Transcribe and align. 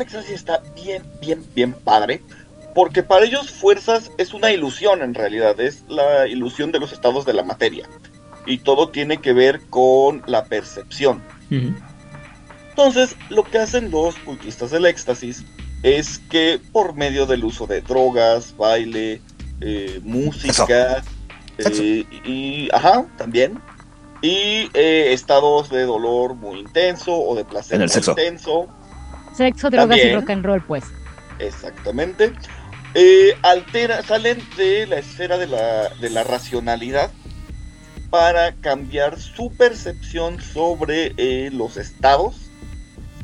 Éxtasis 0.00 0.30
está 0.30 0.62
bien, 0.74 1.02
bien, 1.20 1.44
bien 1.54 1.72
padre. 1.72 2.22
Porque 2.74 3.02
para 3.02 3.24
ellos 3.24 3.50
fuerzas 3.50 4.12
es 4.16 4.32
una 4.32 4.52
ilusión 4.52 5.02
en 5.02 5.14
realidad, 5.14 5.58
es 5.60 5.82
la 5.88 6.28
ilusión 6.28 6.70
de 6.70 6.78
los 6.78 6.92
estados 6.92 7.26
de 7.26 7.32
la 7.32 7.42
materia. 7.42 7.88
Y 8.46 8.58
todo 8.58 8.90
tiene 8.90 9.18
que 9.18 9.32
ver 9.32 9.60
con 9.70 10.22
la 10.26 10.44
percepción. 10.44 11.22
Entonces, 12.70 13.16
lo 13.28 13.42
que 13.42 13.58
hacen 13.58 13.90
los 13.90 14.14
cultistas 14.16 14.70
del 14.70 14.86
éxtasis 14.86 15.44
es 15.82 16.18
que 16.30 16.60
por 16.72 16.94
medio 16.94 17.26
del 17.26 17.44
uso 17.44 17.66
de 17.66 17.80
drogas, 17.80 18.56
baile, 18.56 19.20
eh, 19.60 20.00
música 20.04 21.02
eh, 21.58 22.04
y, 22.24 22.68
ajá, 22.72 23.06
también 23.18 23.60
y 24.22 24.70
eh, 24.74 25.12
estados 25.12 25.70
de 25.70 25.84
dolor 25.84 26.34
muy 26.34 26.60
intenso 26.60 27.14
o 27.14 27.34
de 27.34 27.44
placer 27.44 27.78
muy 27.78 27.88
intenso. 27.88 28.68
Sexo, 29.40 29.70
drogas 29.70 29.96
y 29.96 30.12
rock 30.12 30.28
and 30.28 30.44
roll, 30.44 30.60
pues. 30.60 30.84
Exactamente. 31.38 32.34
Eh, 32.92 33.34
altera, 33.40 34.02
salen 34.02 34.38
de 34.58 34.86
la 34.86 34.98
esfera 34.98 35.38
de 35.38 35.46
la, 35.46 35.88
de 35.98 36.10
la 36.10 36.24
racionalidad 36.24 37.10
para 38.10 38.52
cambiar 38.56 39.18
su 39.18 39.50
percepción 39.50 40.42
sobre 40.42 41.14
eh, 41.16 41.48
los 41.54 41.78
estados 41.78 42.50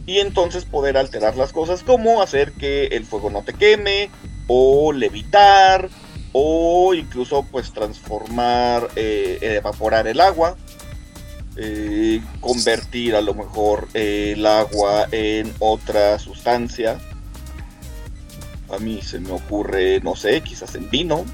y 0.06 0.20
entonces 0.20 0.64
poder 0.64 0.96
alterar 0.96 1.36
las 1.36 1.52
cosas 1.52 1.82
como 1.82 2.22
hacer 2.22 2.52
que 2.52 2.86
el 2.86 3.04
fuego 3.04 3.28
no 3.28 3.42
te 3.42 3.52
queme 3.52 4.08
o 4.46 4.94
levitar 4.94 5.90
o 6.32 6.94
incluso 6.94 7.42
pues 7.50 7.74
transformar, 7.74 8.88
evaporar 8.96 10.06
el 10.06 10.22
agua 10.22 10.56
eh, 11.56 12.22
convertir 12.40 13.14
a 13.14 13.20
lo 13.20 13.34
mejor 13.34 13.88
el 13.94 14.44
agua 14.46 15.08
en 15.12 15.52
otra 15.58 16.18
sustancia. 16.18 16.98
A 18.70 18.78
mí 18.78 19.00
se 19.02 19.20
me 19.20 19.30
ocurre, 19.30 20.00
no 20.00 20.16
sé, 20.16 20.40
quizás 20.40 20.74
en 20.74 20.90
vino. 20.90 21.24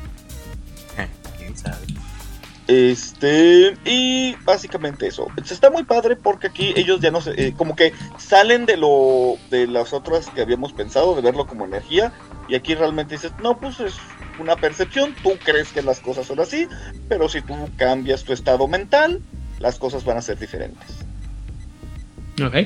Este, 2.68 3.76
y 3.84 4.34
básicamente 4.44 5.06
eso. 5.06 5.26
Está 5.36 5.70
muy 5.70 5.82
padre 5.82 6.16
porque 6.16 6.46
aquí 6.46 6.72
ellos 6.76 7.00
ya 7.00 7.10
no 7.10 7.20
se, 7.20 7.30
eh, 7.32 7.54
como 7.56 7.74
que 7.74 7.92
salen 8.18 8.66
de 8.66 8.76
lo, 8.76 9.36
de 9.50 9.66
las 9.66 9.92
otras 9.92 10.30
que 10.30 10.42
habíamos 10.42 10.72
pensado, 10.72 11.14
de 11.14 11.22
verlo 11.22 11.46
como 11.46 11.64
energía, 11.64 12.12
y 12.48 12.54
aquí 12.54 12.74
realmente 12.74 13.16
dices, 13.16 13.32
no, 13.42 13.58
pues 13.58 13.80
es 13.80 13.94
una 14.38 14.56
percepción, 14.56 15.14
tú 15.22 15.32
crees 15.44 15.72
que 15.72 15.82
las 15.82 16.00
cosas 16.00 16.26
son 16.26 16.40
así, 16.40 16.68
pero 17.08 17.28
si 17.28 17.42
tú 17.42 17.54
cambias 17.76 18.24
tu 18.24 18.32
estado 18.32 18.66
mental, 18.68 19.20
las 19.62 19.78
cosas 19.78 20.04
van 20.04 20.18
a 20.18 20.22
ser 20.22 20.38
diferentes. 20.38 20.88
Ok. 22.44 22.56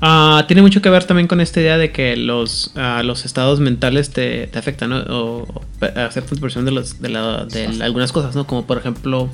Ah, 0.00 0.44
tiene 0.46 0.62
mucho 0.62 0.80
que 0.80 0.88
ver 0.90 1.04
también 1.04 1.26
con 1.26 1.40
esta 1.40 1.60
idea 1.60 1.76
de 1.76 1.90
que 1.90 2.16
los, 2.16 2.70
ah, 2.76 3.02
los 3.04 3.24
estados 3.24 3.58
mentales 3.58 4.10
te, 4.10 4.46
te 4.46 4.58
afectan, 4.58 4.90
¿no? 4.90 4.98
O, 5.08 5.62
hacer 5.96 6.22
versión 6.40 6.64
de, 6.64 6.70
los, 6.70 7.00
de, 7.00 7.08
de 7.08 7.84
algunas 7.84 8.12
cosas, 8.12 8.36
¿no? 8.36 8.46
Como 8.46 8.64
por 8.64 8.78
ejemplo, 8.78 9.28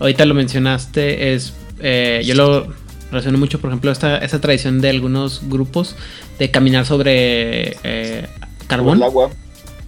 ahorita 0.00 0.24
lo 0.26 0.34
mencionaste, 0.34 1.32
es. 1.32 1.54
Eh, 1.78 2.22
yo 2.26 2.34
lo 2.34 2.66
relaciono 3.10 3.38
mucho, 3.38 3.60
por 3.60 3.70
ejemplo, 3.70 3.92
esta, 3.92 4.18
esta 4.18 4.40
tradición 4.40 4.80
de 4.80 4.90
algunos 4.90 5.48
grupos 5.48 5.94
de 6.38 6.50
caminar 6.50 6.86
sobre 6.86 7.76
eh, 7.84 8.28
carbón. 8.66 8.98
el 8.98 9.04
agua. 9.04 9.30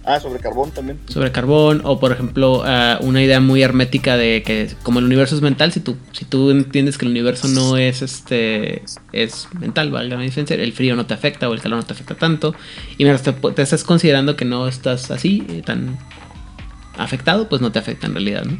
Ah, 0.05 0.19
sobre 0.19 0.39
carbón 0.39 0.71
también. 0.71 0.99
Sobre 1.07 1.31
carbón, 1.31 1.81
o 1.85 1.99
por 1.99 2.11
ejemplo, 2.11 2.63
ah, 2.65 2.99
una 3.01 3.23
idea 3.23 3.39
muy 3.39 3.61
hermética 3.61 4.17
de 4.17 4.43
que 4.43 4.69
como 4.83 4.99
el 4.99 5.05
universo 5.05 5.35
es 5.35 5.41
mental, 5.41 5.71
si 5.71 5.79
tú, 5.79 5.95
si 6.11 6.25
tú 6.25 6.51
entiendes 6.51 6.97
que 6.97 7.05
el 7.05 7.11
universo 7.11 7.47
no 7.47 7.77
es 7.77 8.01
este 8.01 8.83
es 9.13 9.47
mental, 9.57 9.91
valga 9.91 10.17
la 10.17 10.23
diferencia, 10.23 10.55
el 10.57 10.73
frío 10.73 10.95
no 10.95 11.05
te 11.05 11.13
afecta 11.13 11.47
o 11.49 11.53
el 11.53 11.61
calor 11.61 11.77
no 11.79 11.85
te 11.85 11.93
afecta 11.93 12.15
tanto, 12.15 12.53
y 12.97 13.05
mientras 13.05 13.23
te, 13.23 13.61
estás 13.61 13.83
considerando 13.85 14.35
que 14.35 14.43
no 14.43 14.67
estás 14.67 15.09
así, 15.09 15.45
eh, 15.49 15.61
tan 15.65 15.97
afectado, 16.97 17.47
pues 17.47 17.61
no 17.61 17.71
te 17.71 17.79
afecta 17.79 18.07
en 18.07 18.13
realidad, 18.13 18.43
¿no? 18.43 18.59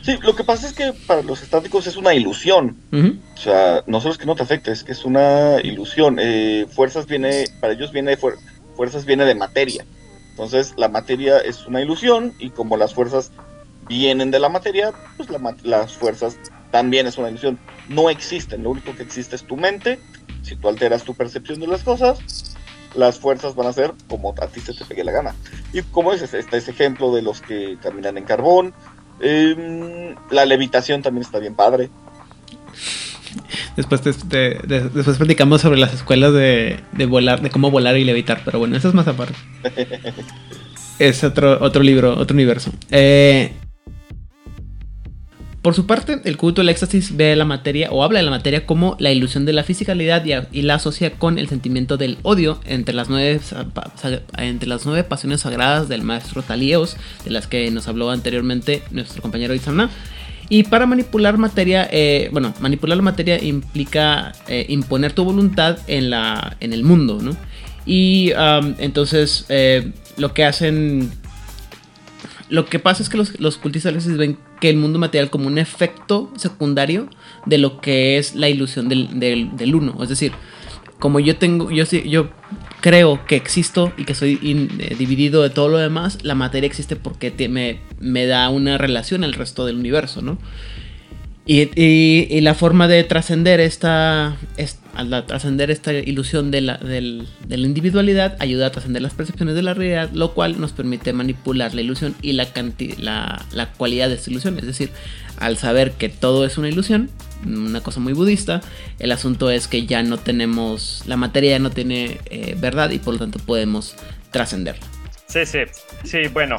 Sí, 0.00 0.18
lo 0.22 0.34
que 0.36 0.44
pasa 0.44 0.66
es 0.66 0.74
que 0.74 0.92
para 1.06 1.22
los 1.22 1.42
estáticos 1.42 1.86
es 1.86 1.96
una 1.96 2.12
ilusión. 2.12 2.76
O 2.92 3.40
sea, 3.40 3.82
no 3.86 4.02
solo 4.02 4.12
es 4.12 4.18
que 4.18 4.26
no 4.26 4.34
te 4.34 4.42
afecte, 4.42 4.70
es 4.70 4.84
que 4.84 4.92
es 4.92 5.06
una 5.06 5.62
ilusión. 5.62 6.18
Eh, 6.20 6.66
fuerzas 6.70 7.06
viene, 7.06 7.46
para 7.58 7.72
ellos 7.72 7.90
viene 7.90 8.10
de 8.10 8.18
fuerzas 8.76 9.06
viene 9.06 9.24
de 9.24 9.34
materia. 9.34 9.86
Entonces 10.34 10.74
la 10.76 10.88
materia 10.88 11.38
es 11.38 11.64
una 11.64 11.80
ilusión 11.80 12.34
y 12.40 12.50
como 12.50 12.76
las 12.76 12.92
fuerzas 12.92 13.30
vienen 13.86 14.32
de 14.32 14.40
la 14.40 14.48
materia, 14.48 14.92
pues 15.16 15.28
las 15.62 15.92
fuerzas 15.92 16.36
también 16.72 17.06
es 17.06 17.16
una 17.18 17.28
ilusión. 17.28 17.56
No 17.88 18.10
existen, 18.10 18.64
lo 18.64 18.70
único 18.70 18.96
que 18.96 19.04
existe 19.04 19.36
es 19.36 19.44
tu 19.44 19.56
mente. 19.56 20.00
Si 20.42 20.56
tú 20.56 20.68
alteras 20.68 21.04
tu 21.04 21.14
percepción 21.14 21.60
de 21.60 21.68
las 21.68 21.84
cosas, 21.84 22.56
las 22.96 23.20
fuerzas 23.20 23.54
van 23.54 23.68
a 23.68 23.72
ser 23.72 23.92
como 24.08 24.34
a 24.42 24.48
ti 24.48 24.58
se 24.60 24.74
te 24.74 24.84
pegue 24.84 25.04
la 25.04 25.12
gana. 25.12 25.36
Y 25.72 25.82
como 25.82 26.10
dices, 26.10 26.34
está 26.34 26.56
ese 26.56 26.72
ejemplo 26.72 27.14
de 27.14 27.22
los 27.22 27.40
que 27.40 27.78
caminan 27.80 28.18
en 28.18 28.24
carbón. 28.24 28.74
Em, 29.20 30.16
la 30.30 30.46
levitación 30.46 31.00
también 31.00 31.22
está 31.22 31.38
bien 31.38 31.54
padre. 31.54 31.90
Después, 33.76 34.02
después 34.04 35.16
platicamos 35.16 35.60
sobre 35.60 35.78
las 35.78 35.94
escuelas 35.94 36.32
de, 36.32 36.80
volar, 37.08 37.42
de 37.42 37.50
cómo 37.50 37.70
volar 37.70 37.96
y 37.96 38.04
levitar, 38.04 38.42
pero 38.44 38.58
bueno, 38.58 38.76
eso 38.76 38.88
es 38.88 38.94
más 38.94 39.08
aparte. 39.08 39.34
es 40.98 41.24
otro, 41.24 41.58
otro 41.60 41.82
libro, 41.82 42.16
otro 42.18 42.34
universo. 42.34 42.70
Eh, 42.90 43.52
por 45.64 45.72
su 45.72 45.86
parte, 45.86 46.20
el 46.24 46.36
culto 46.36 46.60
del 46.60 46.68
éxtasis 46.68 47.16
ve 47.16 47.34
la 47.36 47.46
materia 47.46 47.90
o 47.90 48.04
habla 48.04 48.18
de 48.18 48.24
la 48.26 48.30
materia 48.30 48.66
como 48.66 48.96
la 48.98 49.12
ilusión 49.12 49.46
de 49.46 49.54
la 49.54 49.64
fisicalidad 49.64 50.22
y, 50.52 50.60
la 50.60 50.74
asocia 50.74 51.12
con 51.12 51.38
el 51.38 51.48
sentimiento 51.48 51.96
del 51.96 52.18
odio 52.22 52.60
entre 52.66 52.94
las, 52.94 53.08
nueve, 53.08 53.40
entre 54.36 54.68
las 54.68 54.84
nueve 54.84 55.04
pasiones 55.04 55.40
sagradas 55.40 55.88
del 55.88 56.02
maestro 56.02 56.42
Talieos, 56.42 56.98
de 57.24 57.30
las 57.30 57.46
que 57.46 57.70
nos 57.70 57.88
habló 57.88 58.10
anteriormente 58.10 58.82
nuestro 58.90 59.22
compañero 59.22 59.54
Isana. 59.54 59.88
Y 60.48 60.64
para 60.64 60.86
manipular 60.86 61.38
materia, 61.38 61.88
eh, 61.90 62.28
bueno, 62.32 62.54
manipular 62.60 62.96
la 62.96 63.02
materia 63.02 63.42
implica 63.42 64.32
eh, 64.46 64.66
imponer 64.68 65.12
tu 65.12 65.24
voluntad 65.24 65.78
en, 65.86 66.10
la, 66.10 66.56
en 66.60 66.72
el 66.72 66.84
mundo, 66.84 67.18
¿no? 67.22 67.36
Y 67.86 68.32
entonces 68.78 69.44
eh, 69.50 69.92
lo 70.16 70.32
que 70.32 70.44
hacen, 70.44 71.10
lo 72.48 72.64
que 72.64 72.78
pasa 72.78 73.02
es 73.02 73.10
que 73.10 73.18
los, 73.18 73.38
los 73.40 73.58
cultistas 73.58 74.16
ven 74.16 74.38
que 74.60 74.70
el 74.70 74.76
mundo 74.76 74.98
material 74.98 75.28
como 75.28 75.48
un 75.48 75.58
efecto 75.58 76.32
secundario 76.36 77.08
de 77.44 77.58
lo 77.58 77.80
que 77.82 78.16
es 78.16 78.34
la 78.34 78.48
ilusión 78.48 78.88
del, 78.88 79.20
del, 79.20 79.54
del 79.56 79.74
uno. 79.74 80.02
Es 80.02 80.08
decir, 80.08 80.32
como 80.98 81.20
yo 81.20 81.36
tengo, 81.36 81.70
yo, 81.70 81.84
yo 81.84 82.30
creo 82.84 83.24
que 83.24 83.36
existo 83.36 83.94
y 83.96 84.04
que 84.04 84.14
soy 84.14 84.38
eh, 84.42 84.94
dividido 84.98 85.42
de 85.42 85.48
todo 85.48 85.70
lo 85.70 85.78
demás, 85.78 86.18
la 86.22 86.34
materia 86.34 86.66
existe 86.66 86.96
porque 86.96 87.32
me, 87.48 87.80
me, 87.98 88.26
da 88.26 88.50
una 88.50 88.76
relación 88.76 89.24
al 89.24 89.32
resto 89.32 89.64
del 89.64 89.76
universo, 89.76 90.20
¿no? 90.20 90.36
Y, 91.46 92.40
la 92.42 92.52
forma 92.52 92.86
de 92.86 93.02
trascender 93.04 93.58
esta, 93.58 94.36
al 94.94 95.26
trascender 95.26 95.70
esta 95.70 95.94
ilusión 95.94 96.50
de 96.50 96.60
la, 96.60 96.76
de 96.76 97.00
la, 97.00 97.66
individualidad, 97.66 98.36
ayuda 98.38 98.66
a 98.66 98.70
trascender 98.70 99.00
las 99.00 99.14
percepciones 99.14 99.54
de 99.54 99.62
la 99.62 99.72
realidad, 99.72 100.10
lo 100.12 100.34
cual 100.34 100.60
nos 100.60 100.72
permite 100.72 101.14
manipular 101.14 101.74
la 101.74 101.80
ilusión 101.80 102.14
y 102.20 102.32
la, 102.34 102.48
la, 102.98 103.46
la 103.52 103.72
cualidad 103.72 104.10
de 104.10 104.16
esta 104.16 104.30
ilusión. 104.30 104.58
Es 104.58 104.66
decir, 104.66 104.90
al 105.38 105.56
saber 105.56 105.92
que 105.92 106.10
todo 106.10 106.44
es 106.44 106.58
una 106.58 106.68
ilusión, 106.68 107.08
una 107.46 107.82
cosa 107.82 108.00
muy 108.00 108.12
budista, 108.12 108.60
el 108.98 109.12
asunto 109.12 109.50
es 109.50 109.68
que 109.68 109.86
ya 109.86 110.02
no 110.02 110.18
tenemos, 110.18 111.02
la 111.06 111.16
materia 111.16 111.52
ya 111.52 111.58
no 111.58 111.70
tiene 111.70 112.18
eh, 112.26 112.56
verdad 112.58 112.90
y 112.90 112.98
por 112.98 113.14
lo 113.14 113.20
tanto 113.20 113.38
podemos 113.38 113.96
trascenderla. 114.30 114.84
Sí, 115.26 115.46
sí, 115.46 115.60
sí, 116.04 116.28
bueno. 116.28 116.58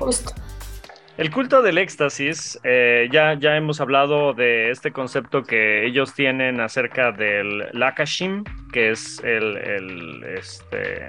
El 1.17 1.31
culto 1.31 1.61
del 1.61 1.77
éxtasis, 1.77 2.59
eh, 2.65 3.07
ya, 3.09 3.35
ya 3.39 3.55
hemos 3.55 3.79
hablado 3.79 4.33
de 4.33 4.69
este 4.69 4.91
concepto 4.91 5.43
que 5.43 5.85
ellos 5.85 6.13
tienen 6.13 6.59
acerca 6.59 7.13
del 7.13 7.69
lakashim, 7.71 8.43
que 8.73 8.91
es 8.91 9.21
el, 9.23 9.55
el, 9.55 10.23
este, 10.38 11.07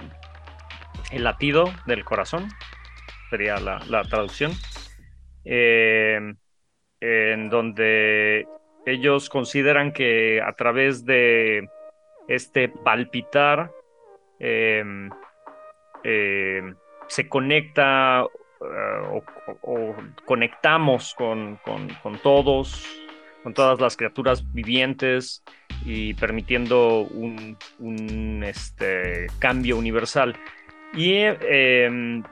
el 1.11 1.25
latido 1.25 1.73
del 1.87 2.05
corazón, 2.05 2.49
sería 3.31 3.59
la, 3.59 4.03
traducción, 4.05 4.53
eh, 5.45 6.35
en 7.01 7.49
donde 7.51 8.47
ellos 8.87 9.29
consideran 9.29 9.93
que 9.93 10.41
a 10.41 10.53
través 10.53 11.05
de 11.05 11.69
este 12.29 12.69
palpitar 12.69 13.73
em, 14.39 15.11
em, 16.05 16.75
se 17.09 17.29
conecta 17.29 18.25
eh, 18.61 19.23
o, 19.63 19.95
conectamos 20.25 21.15
con, 21.15 21.59
todos, 22.23 22.87
con 23.43 23.53
todas 23.53 23.81
las 23.81 23.97
criaturas 23.97 24.53
vivientes 24.53 25.43
y 25.85 26.15
permitiendo 26.15 27.01
un, 27.01 28.43
este, 28.45 29.27
cambio 29.39 29.77
universal. 29.77 30.37
Y 30.95 31.17
em, 31.23 32.23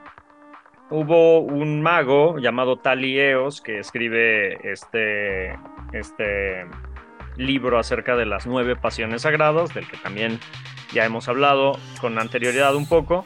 hubo 0.89 1.39
un 1.39 1.81
mago 1.81 2.37
llamado 2.39 2.77
Talieos 2.77 3.61
que 3.61 3.79
escribe 3.79 4.57
este, 4.71 5.57
este 5.95 6.65
libro 7.37 7.79
acerca 7.79 8.15
de 8.15 8.25
las 8.25 8.45
nueve 8.45 8.75
pasiones 8.75 9.23
sagradas, 9.23 9.73
del 9.73 9.87
que 9.87 9.97
también 9.97 10.39
ya 10.93 11.05
hemos 11.05 11.27
hablado 11.27 11.77
con 11.99 12.17
anterioridad 12.19 12.75
un 12.75 12.87
poco. 12.87 13.25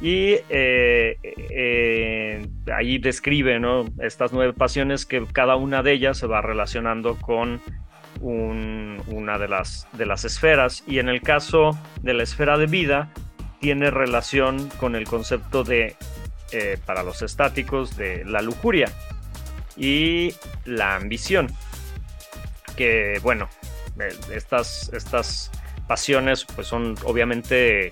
Y 0.00 0.36
eh, 0.48 1.18
eh, 1.22 2.46
ahí 2.74 2.98
describe 2.98 3.60
estas 4.00 4.32
nueve 4.32 4.52
pasiones 4.52 5.06
que 5.06 5.24
cada 5.32 5.56
una 5.56 5.82
de 5.82 5.92
ellas 5.92 6.18
se 6.18 6.26
va 6.26 6.42
relacionando 6.42 7.16
con 7.16 7.60
una 8.20 9.38
de 9.38 9.48
las, 9.48 9.88
de 9.92 10.06
las 10.06 10.24
esferas. 10.24 10.84
Y 10.86 10.98
en 10.98 11.08
el 11.08 11.22
caso 11.22 11.78
de 12.02 12.14
la 12.14 12.22
esfera 12.22 12.58
de 12.58 12.66
vida, 12.66 13.10
tiene 13.60 13.90
relación 13.90 14.68
con 14.78 14.94
el 14.94 15.04
concepto 15.04 15.64
de, 15.64 15.96
eh, 16.52 16.78
para 16.84 17.02
los 17.02 17.22
estáticos, 17.22 17.96
de 17.96 18.24
la 18.24 18.42
lujuria 18.42 18.92
y 19.76 20.34
la 20.64 20.96
ambición. 20.96 21.48
Que 22.76 23.18
bueno, 23.22 23.48
estas, 24.32 24.90
estas 24.92 25.50
pasiones 25.86 26.44
pues 26.44 26.66
son 26.66 26.96
obviamente 27.04 27.90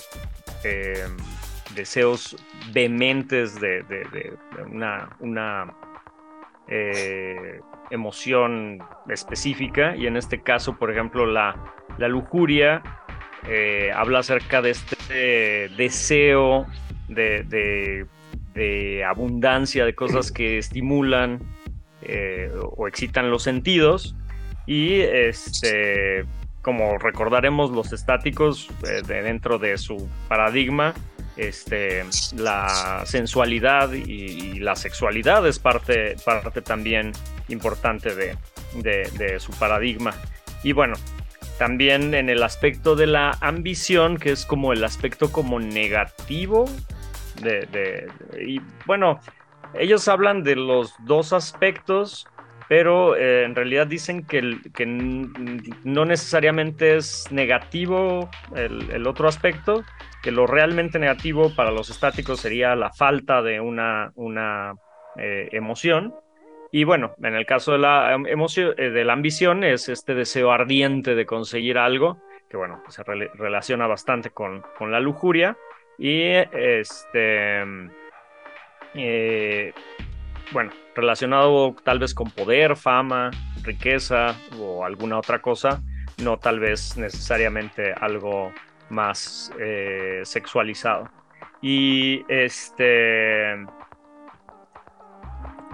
deseos 1.74 2.36
vehementes 2.72 3.60
de, 3.60 3.84
una, 4.70 5.08
una 5.20 5.74
eh, 6.68 7.60
emoción 7.90 8.82
específica. 9.08 9.96
Y 9.96 10.06
en 10.06 10.16
este 10.16 10.42
caso, 10.42 10.78
por 10.78 10.90
ejemplo, 10.90 11.26
la, 11.26 11.56
lujuria 11.98 12.82
eh, 13.48 13.90
habla 13.94 14.20
acerca 14.20 14.62
de 14.62 14.70
este 14.70 15.68
deseo 15.76 16.66
de, 17.08 18.06
abundancia, 19.06 19.84
de 19.84 19.94
cosas 19.94 20.32
que 20.32 20.58
estimulan 20.58 21.40
eh, 22.02 22.50
o 22.76 22.88
excitan 22.88 23.30
los 23.30 23.42
sentidos 23.42 24.16
y 24.66 25.00
este 25.00 26.24
como 26.62 26.96
recordaremos 26.98 27.72
los 27.72 27.92
estáticos 27.92 28.68
dentro 29.06 29.58
de 29.58 29.76
su 29.78 30.08
paradigma 30.28 30.94
este, 31.36 32.04
la 32.36 33.02
sensualidad 33.06 33.92
y, 33.92 34.58
la 34.60 34.76
sexualidad 34.76 35.46
es 35.46 35.58
parte, 35.58 36.16
parte 36.24 36.62
también 36.62 37.12
importante 37.48 38.14
de, 38.14 39.40
su 39.40 39.52
paradigma. 39.52 40.12
Y 40.62 40.72
bueno, 40.72 40.94
también 41.58 42.14
en 42.14 42.28
el 42.28 42.42
aspecto 42.42 42.96
de 42.96 43.06
la 43.06 43.38
ambición, 43.40 44.18
que 44.18 44.30
es 44.32 44.44
como 44.44 44.72
el 44.72 44.84
aspecto 44.84 45.32
como 45.32 45.58
negativo 45.58 46.66
de, 47.40 48.08
y 48.40 48.60
bueno, 48.86 49.20
ellos 49.74 50.06
hablan 50.08 50.42
de 50.42 50.56
los 50.56 50.94
dos 51.00 51.32
aspectos, 51.32 52.26
pero 52.72 53.16
eh, 53.16 53.44
en 53.44 53.54
realidad 53.54 53.86
dicen 53.86 54.26
que, 54.26 54.56
que, 54.72 54.86
no 54.86 56.06
necesariamente 56.06 56.96
es 56.96 57.30
negativo 57.30 58.30
el 58.56 59.06
otro 59.06 59.28
aspecto, 59.28 59.84
que 60.22 60.30
lo 60.30 60.46
realmente 60.46 60.98
negativo 60.98 61.54
para 61.54 61.70
los 61.70 61.90
estáticos 61.90 62.40
sería 62.40 62.74
la 62.74 62.90
falta 62.90 63.42
de 63.42 63.60
una, 63.60 64.10
una 64.14 64.72
eh, 65.18 65.50
emoción. 65.52 66.14
Y 66.70 66.84
bueno, 66.84 67.14
en 67.22 67.34
el 67.34 67.44
caso 67.44 67.72
de 67.72 67.78
la, 67.78 68.14
em, 68.14 68.26
emoción, 68.26 68.72
eh, 68.78 68.88
de 68.88 69.04
la 69.04 69.12
ambición 69.12 69.64
es 69.64 69.90
este 69.90 70.14
deseo 70.14 70.50
ardiente 70.50 71.14
de 71.14 71.26
conseguir 71.26 71.76
algo, 71.76 72.22
que 72.48 72.56
bueno, 72.56 72.82
se 72.88 73.02
relaciona 73.04 73.86
bastante 73.86 74.30
con, 74.30 74.62
con, 74.78 74.90
la 74.90 74.98
lujuria. 74.98 75.58
Y 75.98 76.22
este, 76.22 77.64
eh, 78.94 79.74
bueno, 80.50 80.72
relacionado 80.94 81.74
tal 81.84 81.98
vez 81.98 82.14
con 82.14 82.30
poder, 82.30 82.76
fama, 82.76 83.30
riqueza 83.62 84.36
o 84.58 84.84
alguna 84.84 85.18
otra 85.18 85.40
cosa, 85.40 85.82
no 86.18 86.38
tal 86.38 86.60
vez 86.60 86.96
necesariamente 86.96 87.92
algo 87.92 88.52
más 88.90 89.52
eh, 89.58 90.20
sexualizado. 90.24 91.08
Y 91.60 92.24
este. 92.28 93.64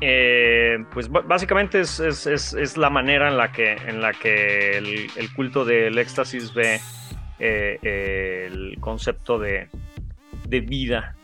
Eh, 0.00 0.78
pues 0.92 1.10
básicamente 1.10 1.80
es, 1.80 2.76
la 2.76 2.88
manera 2.88 3.28
en 3.28 3.36
la 3.36 3.50
que, 3.50 3.72
en 3.72 4.00
la 4.00 4.12
que 4.12 4.78
el, 4.78 5.34
culto 5.34 5.64
del 5.64 5.98
éxtasis 5.98 6.54
ve 6.54 6.80
eh, 7.40 8.46
el 8.46 8.76
concepto 8.80 9.40
de, 9.40 9.68
de 10.46 10.60
vida. 10.60 11.16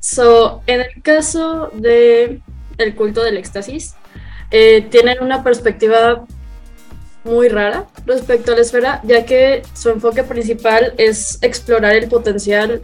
So, 0.00 0.62
en 0.66 0.80
el 0.80 1.02
caso 1.02 1.70
de 1.74 2.40
el 2.78 2.94
culto 2.94 3.22
del 3.22 3.36
éxtasis, 3.36 3.94
tienen 4.50 5.18
una 5.20 5.42
perspectiva 5.42 6.24
muy 7.24 7.48
rara 7.48 7.86
respecto 8.06 8.52
a 8.52 8.54
la 8.54 8.62
esfera, 8.62 9.00
ya 9.04 9.24
que 9.24 9.62
su 9.74 9.90
enfoque 9.90 10.22
principal 10.22 10.94
es 10.96 11.38
explorar 11.42 11.94
el 11.96 12.08
potencial 12.08 12.82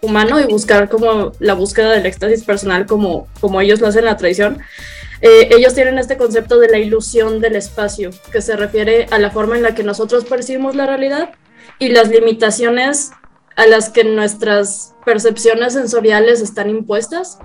humano 0.00 0.40
y 0.40 0.44
buscar 0.44 0.88
como 0.88 1.32
la 1.38 1.54
búsqueda 1.54 1.92
del 1.92 2.06
éxtasis 2.06 2.44
personal 2.44 2.86
como, 2.86 3.26
como 3.40 3.60
ellos 3.60 3.80
lo 3.80 3.88
hacen 3.88 4.00
en 4.00 4.06
la 4.06 4.16
tradición. 4.16 4.58
Eh, 5.20 5.48
ellos 5.50 5.74
tienen 5.74 5.98
este 5.98 6.16
concepto 6.16 6.58
de 6.58 6.68
la 6.68 6.78
ilusión 6.78 7.40
del 7.40 7.56
espacio, 7.56 8.10
que 8.30 8.40
se 8.40 8.56
refiere 8.56 9.06
a 9.10 9.18
la 9.18 9.30
forma 9.30 9.56
en 9.56 9.62
la 9.62 9.74
que 9.74 9.82
nosotros 9.82 10.24
percibimos 10.24 10.76
la 10.76 10.86
realidad 10.86 11.30
y 11.80 11.88
las 11.88 12.08
limitaciones 12.08 13.10
a 13.58 13.66
las 13.66 13.90
que 13.90 14.04
nuestras 14.04 14.94
percepciones 15.04 15.72
sensoriales 15.72 16.40
están 16.40 16.70
impuestas. 16.70 17.40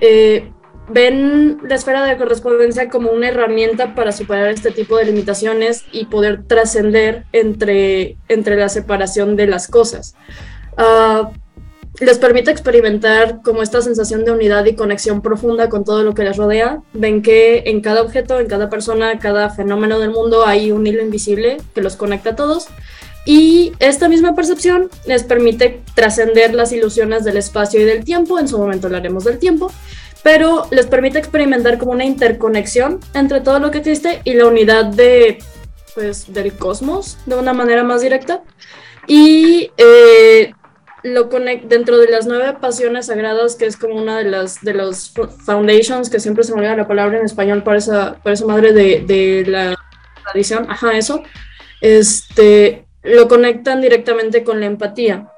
Eh, 0.00 0.50
ven 0.88 1.58
la 1.68 1.76
esfera 1.76 2.04
de 2.04 2.16
correspondencia 2.16 2.88
como 2.88 3.12
una 3.12 3.28
herramienta 3.28 3.94
para 3.94 4.10
superar 4.10 4.50
este 4.50 4.72
tipo 4.72 4.96
de 4.96 5.04
limitaciones 5.04 5.84
y 5.92 6.06
poder 6.06 6.42
trascender 6.48 7.26
entre, 7.32 8.16
entre 8.28 8.56
la 8.56 8.68
separación 8.68 9.36
de 9.36 9.46
las 9.46 9.68
cosas. 9.68 10.16
Ah, 10.76 11.30
les 12.00 12.18
permite 12.18 12.50
experimentar 12.50 13.40
como 13.42 13.62
esta 13.62 13.82
sensación 13.82 14.24
de 14.24 14.32
unidad 14.32 14.64
y 14.64 14.74
conexión 14.74 15.22
profunda 15.22 15.68
con 15.68 15.84
todo 15.84 16.02
lo 16.02 16.12
que 16.12 16.24
les 16.24 16.36
rodea. 16.38 16.82
Ven 16.92 17.22
que 17.22 17.62
en 17.66 17.82
cada 17.82 18.02
objeto, 18.02 18.40
en 18.40 18.48
cada 18.48 18.68
persona, 18.68 19.20
cada 19.20 19.48
fenómeno 19.50 20.00
del 20.00 20.10
mundo 20.10 20.44
hay 20.44 20.72
un 20.72 20.88
hilo 20.88 21.02
invisible 21.02 21.58
que 21.72 21.82
los 21.82 21.94
conecta 21.94 22.30
a 22.30 22.36
todos. 22.36 22.66
Y 23.24 23.72
esta 23.78 24.08
misma 24.08 24.34
percepción 24.34 24.90
les 25.06 25.22
permite 25.22 25.80
trascender 25.94 26.54
las 26.54 26.72
ilusiones 26.72 27.24
del 27.24 27.36
espacio 27.36 27.80
y 27.80 27.84
del 27.84 28.04
tiempo. 28.04 28.38
En 28.38 28.48
su 28.48 28.58
momento 28.58 28.88
hablaremos 28.88 29.24
del 29.24 29.38
tiempo 29.38 29.70
pero 30.22 30.66
les 30.70 30.86
permite 30.86 31.18
experimentar 31.18 31.78
como 31.78 31.92
una 31.92 32.04
interconexión 32.04 33.00
entre 33.14 33.40
todo 33.40 33.58
lo 33.58 33.70
que 33.70 33.78
existe 33.78 34.20
y 34.24 34.34
la 34.34 34.46
unidad 34.46 34.86
de, 34.86 35.38
pues, 35.94 36.32
del 36.32 36.52
cosmos 36.56 37.18
de 37.26 37.36
una 37.36 37.52
manera 37.52 37.82
más 37.82 38.02
directa. 38.02 38.42
Y 39.08 39.72
eh, 39.76 40.54
lo 41.02 41.28
conect 41.28 41.64
dentro 41.64 41.98
de 41.98 42.08
las 42.08 42.26
nueve 42.26 42.56
pasiones 42.60 43.06
sagradas, 43.06 43.56
que 43.56 43.66
es 43.66 43.76
como 43.76 43.96
una 43.96 44.18
de 44.18 44.24
las 44.24 44.60
de 44.62 44.74
los 44.74 45.12
foundations, 45.44 46.08
que 46.08 46.20
siempre 46.20 46.44
se 46.44 46.52
me 46.52 46.58
olvida 46.58 46.76
la 46.76 46.86
palabra 46.86 47.18
en 47.18 47.24
español 47.24 47.64
para 47.64 47.78
esa, 47.78 48.14
para 48.22 48.34
esa 48.34 48.46
madre 48.46 48.72
de, 48.72 49.00
de 49.04 49.44
la 49.46 49.74
tradición, 50.22 50.70
ajá, 50.70 50.96
eso, 50.96 51.24
este, 51.80 52.86
lo 53.02 53.28
conectan 53.28 53.80
directamente 53.80 54.44
con 54.44 54.60
la 54.60 54.66
empatía. 54.66 55.32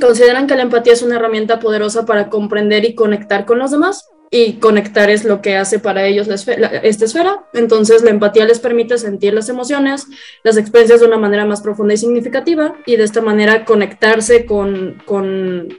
Consideran 0.00 0.46
que 0.46 0.56
la 0.56 0.62
empatía 0.62 0.92
es 0.92 1.02
una 1.02 1.16
herramienta 1.16 1.60
poderosa 1.60 2.04
para 2.04 2.28
comprender 2.28 2.84
y 2.84 2.94
conectar 2.94 3.44
con 3.46 3.58
los 3.58 3.70
demás 3.70 4.08
y 4.30 4.54
conectar 4.54 5.10
es 5.10 5.24
lo 5.24 5.40
que 5.40 5.56
hace 5.56 5.78
para 5.78 6.06
ellos 6.06 6.26
esta 6.28 7.04
esfera. 7.04 7.44
Entonces 7.52 8.02
la 8.02 8.10
empatía 8.10 8.44
les 8.44 8.58
permite 8.58 8.98
sentir 8.98 9.32
las 9.32 9.48
emociones, 9.48 10.08
las 10.42 10.56
experiencias 10.56 11.00
de 11.00 11.06
una 11.06 11.18
manera 11.18 11.44
más 11.44 11.62
profunda 11.62 11.94
y 11.94 11.98
significativa 11.98 12.74
y 12.84 12.96
de 12.96 13.04
esta 13.04 13.20
manera 13.20 13.64
conectarse 13.64 14.44
con, 14.44 15.00
con 15.06 15.78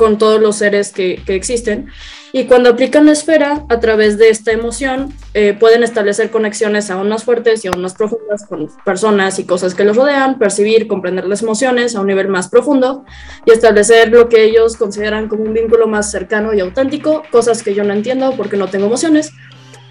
con 0.00 0.16
todos 0.16 0.40
los 0.40 0.56
seres 0.56 0.92
que, 0.92 1.22
existen. 1.26 1.88
Y 2.32 2.44
cuando 2.44 2.70
aplican 2.70 3.04
la 3.04 3.12
esfera 3.12 3.66
a 3.68 3.80
través 3.80 4.16
de 4.16 4.30
esta 4.30 4.50
emoción, 4.50 5.12
eh, 5.34 5.52
pueden 5.52 5.82
establecer 5.82 6.30
conexiones 6.30 6.90
aún 6.90 7.10
más 7.10 7.24
fuertes 7.24 7.62
y 7.66 7.68
aún 7.68 7.82
más 7.82 7.92
profundas 7.92 8.46
con 8.46 8.70
personas 8.82 9.38
y 9.38 9.44
cosas 9.44 9.74
que 9.74 9.84
los 9.84 9.94
rodean, 9.94 10.38
percibir, 10.38 10.88
comprender 10.88 11.26
las 11.26 11.42
emociones 11.42 11.94
a 11.94 12.00
un 12.00 12.06
nivel 12.06 12.28
más 12.28 12.48
profundo 12.48 13.04
y 13.44 13.50
establecer 13.50 14.08
lo 14.08 14.30
que 14.30 14.44
ellos 14.44 14.78
consideran 14.78 15.28
como 15.28 15.42
un 15.42 15.52
vínculo 15.52 15.86
más 15.86 16.10
cercano 16.10 16.54
y 16.54 16.60
auténtico, 16.60 17.22
cosas 17.30 17.62
que 17.62 17.74
yo 17.74 17.84
no 17.84 17.92
entiendo 17.92 18.32
porque 18.38 18.56
no 18.56 18.68
tengo 18.68 18.86
emociones, 18.86 19.32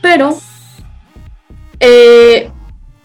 pero 0.01 0.35
eh, 1.79 2.49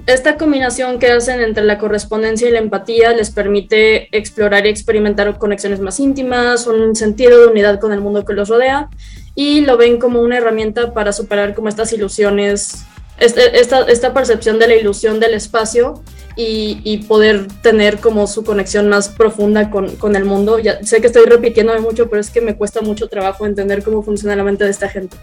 esta 0.06 0.37
combinación 0.37 0.99
que 0.99 1.11
hacen 1.11 1.40
entre 1.40 1.64
la 1.64 1.78
correspondencia 1.78 2.49
y 2.49 2.52
la 2.52 2.58
empatía 2.58 3.12
les 3.12 3.30
permite 3.30 4.14
explorar 4.16 4.66
y 4.66 4.68
experimentar 4.68 5.38
conexiones 5.38 5.80
más 5.80 5.99
íntimas, 5.99 6.66
un 6.66 6.94
sentido 6.94 7.40
de 7.40 7.46
unidad 7.46 7.80
con 7.80 7.92
el 7.92 8.00
mundo 8.00 8.25
que 8.25 8.34
los 8.34 8.49
rodea 8.49 8.90
y 9.34 9.62
lo 9.62 9.76
ven 9.76 9.99
como 9.99 10.20
una 10.20 10.37
herramienta 10.37 10.92
para 10.92 11.12
superar 11.12 11.54
como 11.54 11.68
estas 11.68 11.92
ilusiones, 11.92 12.84
este, 13.18 13.58
esta, 13.58 14.12
percepción 14.12 14.58
de 14.58 14.68
la 14.68 14.75
ilusión 14.75 15.20
del 15.20 15.34
espacio 15.34 16.02
y, 16.37 17.04
poder 17.08 17.46
tener 17.62 17.99
como 17.99 18.26
su 18.26 18.44
conexión 18.44 18.88
más 18.88 19.08
profunda 19.08 19.70
con, 19.70 19.96
con, 19.96 20.16
el 20.16 20.25
mundo. 20.25 20.58
Ya 20.58 20.84
sé 20.84 21.00
que 21.00 21.06
estoy 21.06 21.26
repitiéndome 21.26 21.80
mucho, 21.80 22.11
pero 22.11 22.20
es 22.20 22.30
que 22.30 22.40
me 22.40 22.56
cuesta 22.56 22.82
mucho 22.82 23.08
trabajo 23.08 23.46
entender 23.46 23.82
cómo 23.82 24.02
funciona 24.02 24.37
la 24.37 24.44
mente 24.44 24.64
de 24.64 24.70
esta 24.70 24.88
gente. 24.88 25.16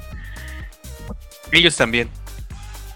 Ellos 1.52 1.76
también. 1.76 2.10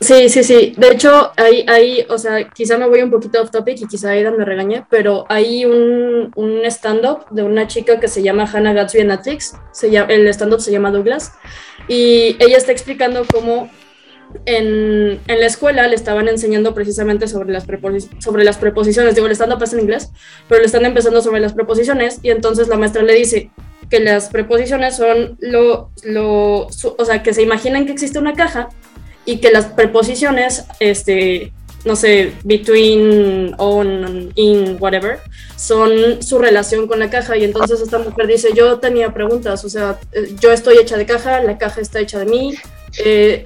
Sí, 0.02 0.30
sí, 0.30 0.44
sí. 0.44 0.74
De 0.78 0.90
hecho, 0.90 1.32
hay, 1.38 1.66
hay, 1.68 2.06
o 2.10 2.18
sea, 2.18 2.50
quizá 2.50 2.78
me 2.78 2.88
voy 2.88 3.02
un 3.02 3.12
poquito 3.12 3.42
off 3.42 3.50
topic 3.50 3.82
y 3.82 3.88
quizá 3.88 4.10
Aidan 4.10 4.38
me 4.38 4.44
regañe, 4.44 4.86
pero 4.90 5.26
hay 5.30 5.66
un, 5.66 6.32
un 6.36 6.66
stand-up 6.66 7.26
de 7.32 7.44
una 7.44 7.68
chica 7.68 8.00
que 8.00 8.08
se 8.08 8.22
llama 8.22 8.50
Hannah 8.52 8.74
Gatsby 8.74 9.02
en 9.02 9.08
Netflix. 9.08 9.56
Se 9.72 9.90
llama, 9.90 10.12
el 10.12 10.28
stand-up 10.28 10.60
se 10.60 10.72
llama 10.72 10.92
Douglas. 10.92 11.32
Y 11.88 12.36
ella 12.40 12.58
está 12.58 12.72
explicando 12.72 13.26
cómo 13.32 13.70
en, 14.46 15.20
en, 15.28 15.40
la 15.40 15.46
escuela 15.46 15.88
le 15.88 15.96
estaban 15.96 16.28
enseñando 16.28 16.74
precisamente 16.74 17.28
sobre 17.28 17.54
las, 17.54 17.66
sobre 18.20 18.44
las 18.44 18.58
preposiciones. 18.58 19.16
Digo, 19.16 19.28
el 19.28 19.34
stand-up 19.34 19.64
es 19.64 19.74
en 19.74 19.80
inglés, 19.80 20.12
pero 20.50 20.60
le 20.60 20.66
están 20.66 20.86
empezando 20.86 21.22
sobre 21.22 21.40
las 21.40 21.54
preposiciones. 21.54 22.20
Y 22.22 22.32
entonces 22.32 22.68
la 22.68 22.76
maestra 22.76 23.02
le 23.02 23.14
dice 23.14 23.50
que 23.90 24.00
las 24.02 24.30
preposiciones 24.30 24.98
son 24.98 25.38
lo, 25.40 25.92
lo 26.04 26.68
o 26.68 27.06
sea, 27.06 27.24
que 27.24 27.34
se 27.34 27.44
imaginen 27.44 27.86
que 27.86 27.94
existe 27.94 28.20
una 28.20 28.34
caja 28.34 28.70
y 29.26 29.38
que 29.38 29.52
las 29.52 29.66
preposiciones, 29.66 30.66
este, 30.80 31.52
no 31.84 31.96
sé, 31.96 32.34
between, 32.44 33.54
on, 33.58 34.32
in, 34.36 34.78
whatever, 34.80 35.20
son 35.56 36.22
su 36.22 36.40
relación 36.40 36.88
con 36.88 37.00
la 37.00 37.10
caja. 37.10 37.38
Y 37.38 37.44
entonces 37.44 37.82
esta 37.82 38.00
mujer 38.00 38.28
dice, 38.28 38.50
yo 38.54 38.80
tenía 38.80 39.14
preguntas, 39.14 39.64
o 39.66 39.70
sea, 39.70 40.00
eh, 40.12 40.36
yo 40.40 40.52
estoy 40.52 40.78
hecha 40.78 40.98
de 40.98 41.06
caja, 41.06 41.42
la 41.42 41.58
caja 41.58 41.82
está 41.82 42.00
hecha 42.00 42.20
de 42.20 42.26
mí, 42.26 42.56
eh, 43.04 43.46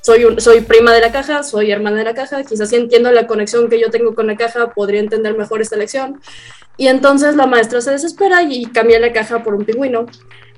soy, 0.00 0.24
soy 0.38 0.60
prima 0.62 0.92
de 0.92 1.00
la 1.00 1.12
caja, 1.12 1.42
soy 1.42 1.70
hermana 1.70 1.98
de 1.98 2.04
la 2.04 2.14
caja, 2.14 2.42
quizás 2.42 2.70
si 2.70 2.76
entiendo 2.76 3.12
la 3.12 3.26
conexión 3.26 3.68
que 3.68 3.80
yo 3.80 3.90
tengo 3.90 4.14
con 4.14 4.26
la 4.26 4.36
caja, 4.36 4.72
podría 4.72 5.00
entender 5.00 5.36
mejor 5.36 5.60
esta 5.60 5.76
lección. 5.76 6.20
Y 6.78 6.86
entonces 6.86 7.34
la 7.36 7.46
maestra 7.46 7.80
se 7.80 7.90
desespera 7.90 8.42
y 8.42 8.64
cambia 8.66 9.00
la 9.00 9.12
caja 9.12 9.42
por 9.42 9.54
un 9.54 9.64
pingüino. 9.64 10.06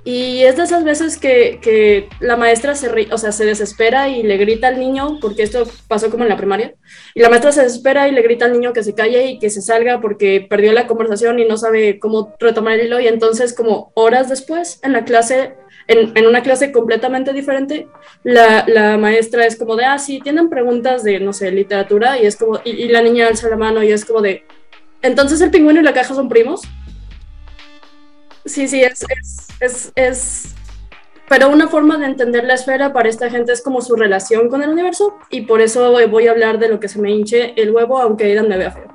Y 0.04 0.42
es 0.44 0.56
de 0.56 0.62
esas 0.62 0.82
veces 0.82 1.18
que, 1.18 1.58
que 1.60 2.08
la 2.20 2.36
maestra 2.36 2.74
se, 2.74 2.88
o 3.12 3.18
sea, 3.18 3.32
se 3.32 3.44
desespera 3.44 4.08
y 4.08 4.22
le 4.22 4.38
grita 4.38 4.68
al 4.68 4.78
niño, 4.78 5.18
porque 5.20 5.42
esto 5.42 5.64
pasó 5.88 6.10
como 6.10 6.24
en 6.24 6.30
la 6.30 6.36
primaria, 6.36 6.74
y 7.14 7.20
la 7.20 7.28
maestra 7.28 7.52
se 7.52 7.62
desespera 7.62 8.08
y 8.08 8.12
le 8.12 8.22
grita 8.22 8.46
al 8.46 8.52
niño 8.52 8.72
que 8.72 8.82
se 8.82 8.94
calle 8.94 9.26
y 9.26 9.38
que 9.38 9.50
se 9.50 9.60
salga 9.60 10.00
porque 10.00 10.46
perdió 10.48 10.72
la 10.72 10.86
conversación 10.86 11.38
y 11.38 11.44
no 11.44 11.56
sabe 11.56 11.98
cómo 11.98 12.34
retomar 12.40 12.78
el 12.78 12.86
hilo. 12.86 13.00
Y 13.00 13.08
entonces, 13.08 13.54
como 13.54 13.92
horas 13.94 14.28
después, 14.28 14.80
en 14.82 14.92
la 14.92 15.04
clase, 15.04 15.54
en, 15.86 16.16
en 16.16 16.26
una 16.26 16.42
clase 16.42 16.72
completamente 16.72 17.32
diferente, 17.34 17.86
la, 18.24 18.64
la, 18.66 18.96
maestra 18.96 19.46
es 19.46 19.56
como 19.56 19.76
de, 19.76 19.84
ah, 19.84 19.98
sí, 19.98 20.20
tienen 20.20 20.48
preguntas 20.48 21.02
de, 21.04 21.20
no 21.20 21.32
sé, 21.32 21.50
literatura, 21.50 22.18
y 22.18 22.26
es 22.26 22.36
como, 22.36 22.60
y, 22.64 22.70
y 22.70 22.88
la 22.88 23.02
niña 23.02 23.28
alza 23.28 23.48
la 23.48 23.56
mano 23.56 23.82
y 23.82 23.92
es 23.92 24.04
como 24.04 24.22
de, 24.22 24.44
entonces 25.02 25.40
el 25.40 25.50
pingüino 25.50 25.80
y 25.80 25.84
la 25.84 25.94
caja 25.94 26.14
son 26.14 26.28
primos. 26.28 26.62
Sí, 28.44 28.68
sí, 28.68 28.82
es, 28.82 29.04
es, 29.60 29.92
es, 29.94 30.54
pero 31.30 31.48
una 31.48 31.68
forma 31.68 31.96
de 31.96 32.06
entender 32.06 32.42
la 32.42 32.54
esfera 32.54 32.92
para 32.92 33.08
esta 33.08 33.30
gente 33.30 33.52
es 33.52 33.62
como 33.62 33.80
su 33.80 33.94
relación 33.94 34.48
con 34.48 34.62
el 34.62 34.70
universo 34.70 35.14
y 35.30 35.42
por 35.42 35.60
eso 35.60 35.92
voy 36.08 36.26
a 36.26 36.32
hablar 36.32 36.58
de 36.58 36.68
lo 36.68 36.80
que 36.80 36.88
se 36.88 37.00
me 37.00 37.12
hinche 37.12 37.54
el 37.56 37.70
huevo, 37.70 38.00
aunque 38.00 38.24
Aidan 38.24 38.48
me 38.48 38.58
vea 38.58 38.72
feo. 38.72 38.88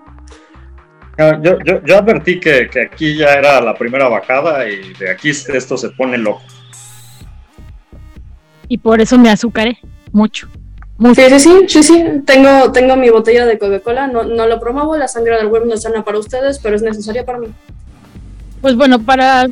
Ah, 1.17 1.39
yo, 1.41 1.57
yo, 1.63 1.81
yo 1.85 1.97
advertí 1.97 2.41
que, 2.41 2.69
que, 2.69 2.81
aquí 2.81 3.15
ya 3.15 3.35
era 3.35 3.61
la 3.61 3.73
primera 3.73 4.09
bajada 4.09 4.67
y 4.67 4.93
de 4.95 5.09
aquí 5.09 5.29
esto 5.29 5.77
se 5.77 5.89
pone 5.91 6.17
loco. 6.17 6.41
Y 8.67 8.79
por 8.79 8.99
eso 8.99 9.17
me 9.17 9.29
azucaré 9.29 9.77
mucho. 10.11 10.49
mucho. 10.97 11.21
Sí, 11.21 11.39
sí, 11.39 11.39
sí, 11.39 11.65
sí, 11.69 11.83
sí. 11.83 12.05
Tengo, 12.25 12.69
tengo 12.73 12.97
mi 12.97 13.09
botella 13.09 13.45
de 13.45 13.57
Coca-Cola, 13.57 14.07
no, 14.07 14.23
no 14.23 14.45
lo 14.45 14.59
promuevo, 14.59 14.97
la 14.97 15.07
sangre 15.07 15.37
del 15.37 15.47
web 15.47 15.65
no 15.65 15.75
es 15.75 15.83
sana 15.83 16.03
para 16.03 16.17
ustedes, 16.17 16.59
pero 16.59 16.75
es 16.75 16.81
necesaria 16.81 17.25
para 17.25 17.37
mí. 17.37 17.47
Pues 18.65 18.75
bueno, 18.77 18.98
para 18.98 19.45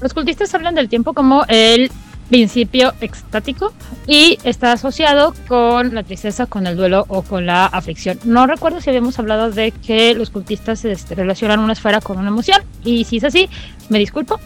los 0.00 0.12
cultistas 0.12 0.52
hablan 0.56 0.74
del 0.74 0.88
tiempo 0.88 1.12
como 1.12 1.44
el 1.46 1.92
principio 2.28 2.92
extático 3.00 3.72
y 4.08 4.40
está 4.42 4.72
asociado 4.72 5.34
con 5.46 5.94
la 5.94 6.02
tristeza, 6.02 6.46
con 6.46 6.66
el 6.66 6.76
duelo 6.76 7.04
o 7.06 7.22
con 7.22 7.46
la 7.46 7.66
aflicción. 7.66 8.18
No 8.24 8.48
recuerdo 8.48 8.80
si 8.80 8.90
habíamos 8.90 9.20
hablado 9.20 9.52
de 9.52 9.70
que 9.70 10.14
los 10.14 10.30
cultistas 10.30 10.84
este, 10.84 11.14
relacionan 11.14 11.60
una 11.60 11.74
esfera 11.74 12.00
con 12.00 12.18
una 12.18 12.26
emoción 12.26 12.60
y 12.82 13.04
si 13.04 13.18
es 13.18 13.24
así, 13.24 13.48
me 13.88 14.00
disculpo. 14.00 14.40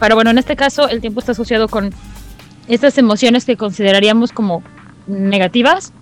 Pero 0.00 0.14
bueno, 0.14 0.30
en 0.30 0.38
este 0.38 0.56
caso 0.56 0.88
el 0.88 1.02
tiempo 1.02 1.20
está 1.20 1.32
asociado 1.32 1.68
con 1.68 1.92
estas 2.68 2.96
emociones 2.96 3.44
que 3.44 3.58
consideraríamos 3.58 4.32
como 4.32 4.62
negativas 5.06 5.92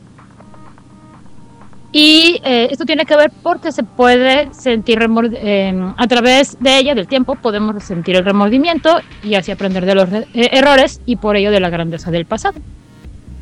y 1.96 2.40
eh, 2.42 2.66
esto 2.72 2.84
tiene 2.84 3.06
que 3.06 3.14
ver 3.14 3.30
porque 3.40 3.70
se 3.70 3.84
puede 3.84 4.52
sentir 4.52 4.98
eh, 5.00 5.92
a 5.96 6.06
través 6.08 6.58
de 6.58 6.76
ella, 6.76 6.92
del 6.92 7.06
tiempo, 7.06 7.36
podemos 7.36 7.80
sentir 7.84 8.16
el 8.16 8.24
remordimiento 8.24 8.98
y 9.22 9.36
así 9.36 9.52
aprender 9.52 9.86
de 9.86 9.94
los 9.94 10.12
eh, 10.12 10.26
errores 10.34 11.00
y 11.06 11.14
por 11.14 11.36
ello 11.36 11.52
de 11.52 11.60
la 11.60 11.70
grandeza 11.70 12.10
del 12.10 12.26
pasado. 12.26 12.58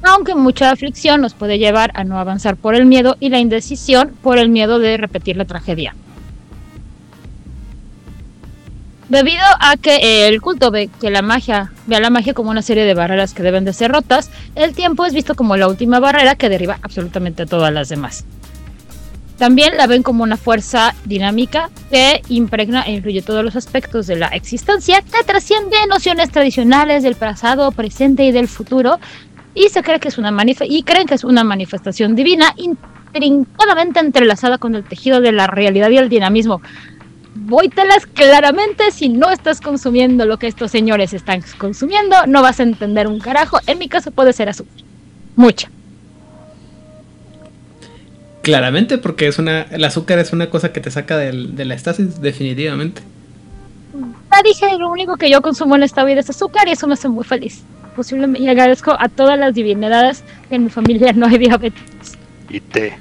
Aunque 0.02 0.34
mucha 0.34 0.70
aflicción 0.70 1.22
nos 1.22 1.32
puede 1.32 1.58
llevar 1.58 1.92
a 1.94 2.04
no 2.04 2.18
avanzar 2.18 2.56
por 2.56 2.74
el 2.74 2.84
miedo 2.84 3.16
y 3.20 3.30
la 3.30 3.38
indecisión 3.38 4.12
por 4.22 4.36
el 4.36 4.50
miedo 4.50 4.78
de 4.78 4.98
repetir 4.98 5.38
la 5.38 5.46
tragedia. 5.46 5.94
Debido 9.08 9.44
a 9.60 9.78
que 9.78 10.28
el 10.28 10.42
culto 10.42 10.70
ve 10.70 10.90
que 11.00 11.10
la 11.10 11.22
magia 11.22 11.72
ve 11.86 11.96
a 11.96 12.00
la 12.00 12.10
magia 12.10 12.34
como 12.34 12.50
una 12.50 12.60
serie 12.60 12.84
de 12.84 12.92
barreras 12.92 13.32
que 13.32 13.42
deben 13.42 13.64
de 13.64 13.72
ser 13.72 13.92
rotas, 13.92 14.30
el 14.56 14.74
tiempo 14.74 15.06
es 15.06 15.14
visto 15.14 15.34
como 15.34 15.56
la 15.56 15.68
última 15.68 16.00
barrera 16.00 16.34
que 16.34 16.50
derriba 16.50 16.78
absolutamente 16.82 17.44
a 17.44 17.46
todas 17.46 17.72
las 17.72 17.88
demás. 17.88 18.26
También 19.42 19.76
la 19.76 19.88
ven 19.88 20.04
como 20.04 20.22
una 20.22 20.36
fuerza 20.36 20.94
dinámica 21.04 21.68
que 21.90 22.22
impregna 22.28 22.82
e 22.82 22.92
influye 22.92 23.22
todos 23.22 23.44
los 23.44 23.56
aspectos 23.56 24.06
de 24.06 24.14
la 24.14 24.28
existencia, 24.28 25.02
que 25.02 25.24
trasciende 25.24 25.76
nociones 25.88 26.30
tradicionales 26.30 27.02
del 27.02 27.16
pasado, 27.16 27.72
presente 27.72 28.24
y 28.24 28.30
del 28.30 28.46
futuro, 28.46 29.00
y 29.52 29.68
se 29.70 29.82
cree 29.82 29.98
que 29.98 30.06
es 30.06 30.16
una 30.16 30.32
y 30.46 30.84
creen 30.84 31.08
que 31.08 31.16
es 31.16 31.24
una 31.24 31.42
manifestación 31.42 32.14
divina 32.14 32.54
intrincadamente 32.56 33.98
entrelazada 33.98 34.58
con 34.58 34.76
el 34.76 34.84
tejido 34.84 35.20
de 35.20 35.32
la 35.32 35.48
realidad 35.48 35.90
y 35.90 35.96
el 35.96 36.08
dinamismo. 36.08 36.62
Voítelas 37.34 38.06
claramente, 38.06 38.92
si 38.92 39.08
no 39.08 39.28
estás 39.28 39.60
consumiendo 39.60 40.24
lo 40.24 40.38
que 40.38 40.46
estos 40.46 40.70
señores 40.70 41.14
están 41.14 41.42
consumiendo, 41.58 42.14
no 42.28 42.42
vas 42.42 42.60
a 42.60 42.62
entender 42.62 43.08
un 43.08 43.18
carajo. 43.18 43.58
En 43.66 43.80
mi 43.80 43.88
caso 43.88 44.12
puede 44.12 44.32
ser 44.34 44.48
azúcar. 44.48 44.84
Mucha. 45.34 45.68
Claramente, 48.42 48.98
porque 48.98 49.28
es 49.28 49.38
una, 49.38 49.62
el 49.62 49.84
azúcar 49.84 50.18
es 50.18 50.32
una 50.32 50.50
cosa 50.50 50.72
que 50.72 50.80
te 50.80 50.90
saca 50.90 51.16
del, 51.16 51.54
de 51.54 51.64
la 51.64 51.74
estasis, 51.74 52.20
definitivamente. 52.20 53.02
Ya 53.94 54.42
dije, 54.42 54.78
lo 54.78 54.90
único 54.90 55.16
que 55.16 55.30
yo 55.30 55.40
consumo 55.42 55.76
en 55.76 55.82
esta 55.82 56.04
vida 56.04 56.20
es 56.20 56.30
azúcar 56.30 56.66
y 56.68 56.72
eso 56.72 56.86
me 56.86 56.94
hace 56.94 57.08
muy 57.08 57.24
feliz. 57.24 57.62
Posiblemente, 57.94 58.42
y 58.42 58.48
agradezco 58.48 58.96
a 58.98 59.08
todas 59.08 59.38
las 59.38 59.54
divinidades 59.54 60.24
que 60.48 60.56
en 60.56 60.64
mi 60.64 60.70
familia 60.70 61.12
no 61.12 61.26
hay 61.26 61.38
diabetes. 61.38 62.18
Y 62.48 62.60
té. 62.60 62.98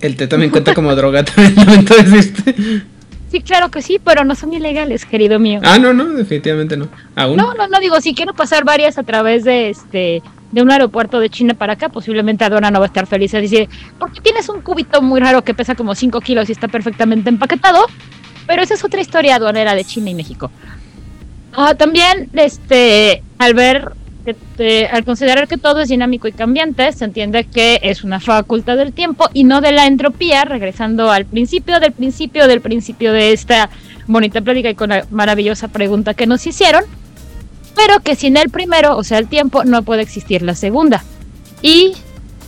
El 0.00 0.16
té 0.16 0.26
también 0.26 0.50
cuenta 0.50 0.74
como 0.74 0.94
droga, 0.96 1.24
también 1.24 1.84
decirte. 1.86 2.54
Sí, 3.30 3.40
claro 3.40 3.70
que 3.70 3.82
sí, 3.82 3.98
pero 4.02 4.24
no 4.24 4.36
son 4.36 4.52
ilegales, 4.52 5.04
querido 5.04 5.40
mío. 5.40 5.60
Ah, 5.64 5.78
no, 5.78 5.92
no, 5.92 6.04
definitivamente 6.04 6.76
no. 6.76 6.88
¿Aún? 7.16 7.36
No, 7.36 7.52
no, 7.54 7.66
no, 7.66 7.80
digo, 7.80 8.00
si 8.00 8.14
quiero 8.14 8.34
pasar 8.34 8.64
varias 8.64 8.96
a 8.98 9.02
través 9.02 9.42
de 9.42 9.70
este 9.70 10.22
de 10.54 10.62
un 10.62 10.70
aeropuerto 10.70 11.18
de 11.18 11.28
China 11.28 11.54
para 11.54 11.72
acá, 11.72 11.88
posiblemente 11.88 12.44
Adona 12.44 12.70
no 12.70 12.78
va 12.78 12.86
a 12.86 12.86
estar 12.86 13.08
feliz. 13.08 13.32
Decir, 13.32 13.68
porque 13.98 14.20
tienes 14.20 14.48
un 14.48 14.60
cubito 14.60 15.02
muy 15.02 15.20
raro 15.20 15.42
que 15.42 15.52
pesa 15.52 15.74
como 15.74 15.96
5 15.96 16.20
kilos 16.20 16.48
y 16.48 16.52
está 16.52 16.68
perfectamente 16.68 17.28
empaquetado, 17.28 17.84
pero 18.46 18.62
esa 18.62 18.74
es 18.74 18.84
otra 18.84 19.00
historia 19.00 19.34
aduanera 19.34 19.74
de 19.74 19.84
China 19.84 20.10
y 20.10 20.14
México. 20.14 20.52
Ah, 21.52 21.74
también, 21.74 22.30
este, 22.34 23.24
al 23.38 23.54
ver, 23.54 23.92
este, 24.26 24.86
al 24.86 25.04
considerar 25.04 25.48
que 25.48 25.58
todo 25.58 25.80
es 25.80 25.88
dinámico 25.88 26.28
y 26.28 26.32
cambiante, 26.32 26.92
se 26.92 27.04
entiende 27.04 27.44
que 27.44 27.80
es 27.82 28.04
una 28.04 28.20
facultad 28.20 28.76
del 28.76 28.92
tiempo 28.92 29.28
y 29.34 29.42
no 29.42 29.60
de 29.60 29.72
la 29.72 29.86
entropía, 29.86 30.44
regresando 30.44 31.10
al 31.10 31.24
principio 31.24 31.80
del 31.80 31.90
principio 31.90 32.46
del 32.46 32.60
principio 32.60 33.12
de 33.12 33.32
esta 33.32 33.70
bonita 34.06 34.40
plática 34.40 34.70
y 34.70 34.76
con 34.76 34.90
la 34.90 35.04
maravillosa 35.10 35.66
pregunta 35.66 36.14
que 36.14 36.28
nos 36.28 36.46
hicieron 36.46 36.84
pero 37.74 38.00
que 38.00 38.16
sin 38.16 38.36
el 38.36 38.50
primero, 38.50 38.96
o 38.96 39.04
sea, 39.04 39.18
el 39.18 39.28
tiempo, 39.28 39.64
no 39.64 39.82
puede 39.82 40.02
existir 40.02 40.42
la 40.42 40.54
segunda. 40.54 41.02
Y 41.62 41.94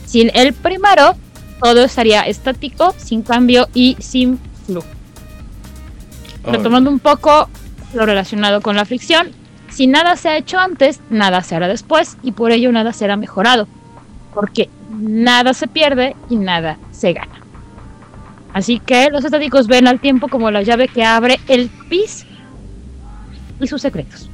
sin 0.04 0.30
el 0.34 0.52
primero, 0.52 1.14
todo 1.62 1.84
estaría 1.84 2.22
estático, 2.22 2.94
sin 2.96 3.22
cambio 3.22 3.68
y 3.74 3.96
sin 3.98 4.38
flujo. 4.66 4.86
Retomando 6.44 6.90
un 6.90 7.00
poco 7.00 7.48
lo 7.94 8.06
relacionado 8.06 8.60
con 8.60 8.76
la 8.76 8.84
fricción, 8.84 9.30
si 9.70 9.86
nada 9.86 10.16
se 10.16 10.28
ha 10.28 10.36
hecho 10.36 10.58
antes, 10.58 11.00
nada 11.10 11.42
se 11.42 11.56
hará 11.56 11.66
después 11.66 12.16
y 12.22 12.32
por 12.32 12.52
ello 12.52 12.70
nada 12.70 12.92
será 12.92 13.16
mejorado, 13.16 13.66
porque 14.32 14.70
nada 14.90 15.54
se 15.54 15.66
pierde 15.66 16.14
y 16.30 16.36
nada 16.36 16.78
se 16.92 17.12
gana. 17.12 17.40
Así 18.52 18.78
que 18.78 19.10
los 19.10 19.24
estáticos 19.24 19.66
ven 19.66 19.88
al 19.88 20.00
tiempo 20.00 20.28
como 20.28 20.50
la 20.50 20.62
llave 20.62 20.88
que 20.88 21.04
abre 21.04 21.40
el 21.48 21.68
pis 21.90 22.24
y 23.60 23.66
sus 23.66 23.82
secretos 23.82 24.30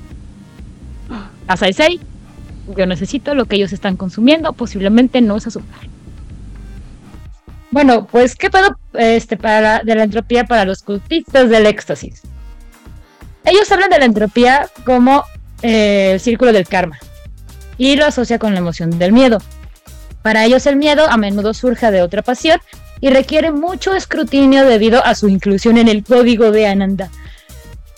a 1.46 1.56
Saisei, 1.56 2.00
yo 2.76 2.86
necesito 2.86 3.34
lo 3.34 3.46
que 3.46 3.56
ellos 3.56 3.72
están 3.72 3.96
consumiendo, 3.96 4.52
posiblemente 4.52 5.20
no 5.20 5.36
es 5.36 5.46
azúcar. 5.46 5.80
Bueno, 7.70 8.06
pues, 8.06 8.36
¿qué 8.36 8.50
pedo 8.50 8.76
este, 8.94 9.36
para, 9.36 9.80
de 9.80 9.94
la 9.94 10.04
entropía 10.04 10.44
para 10.44 10.64
los 10.64 10.82
cultistas 10.82 11.48
del 11.48 11.66
éxtasis? 11.66 12.22
Ellos 13.44 13.70
hablan 13.72 13.90
de 13.90 13.98
la 13.98 14.04
entropía 14.04 14.68
como 14.84 15.24
eh, 15.62 16.12
el 16.12 16.20
círculo 16.20 16.52
del 16.52 16.68
karma 16.68 16.98
y 17.78 17.96
lo 17.96 18.04
asocia 18.04 18.38
con 18.38 18.52
la 18.52 18.60
emoción 18.60 18.98
del 18.98 19.12
miedo. 19.12 19.38
Para 20.22 20.44
ellos 20.44 20.66
el 20.66 20.76
miedo 20.76 21.08
a 21.08 21.16
menudo 21.16 21.54
surge 21.54 21.90
de 21.90 22.02
otra 22.02 22.22
pasión 22.22 22.60
y 23.00 23.10
requiere 23.10 23.50
mucho 23.50 23.94
escrutinio 23.94 24.64
debido 24.64 25.04
a 25.04 25.14
su 25.14 25.28
inclusión 25.28 25.78
en 25.78 25.88
el 25.88 26.04
código 26.04 26.52
de 26.52 26.68
Ananda. 26.68 27.10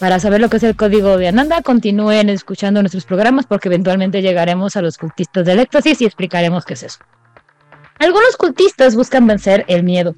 Para 0.05 0.21
saber 0.21 0.39
lo 0.39 0.51
que 0.51 0.59
es 0.59 0.63
el 0.63 0.77
código 0.77 1.17
de 1.17 1.29
Ananda, 1.29 1.63
continúen 1.63 2.29
escuchando 2.29 2.83
nuestros 2.83 3.07
programas 3.07 3.47
porque 3.47 3.69
eventualmente 3.69 4.21
llegaremos 4.21 4.77
a 4.77 4.83
los 4.83 4.99
cultistas 4.99 5.47
del 5.47 5.61
éxtasis 5.61 6.03
y 6.03 6.05
explicaremos 6.05 6.67
qué 6.67 6.75
es 6.75 6.83
eso. 6.83 6.99
Algunos 7.99 8.37
cultistas 8.37 8.97
buscan 8.97 9.27
vencer 9.27 9.65
el 9.67 9.83
miedo, 9.83 10.15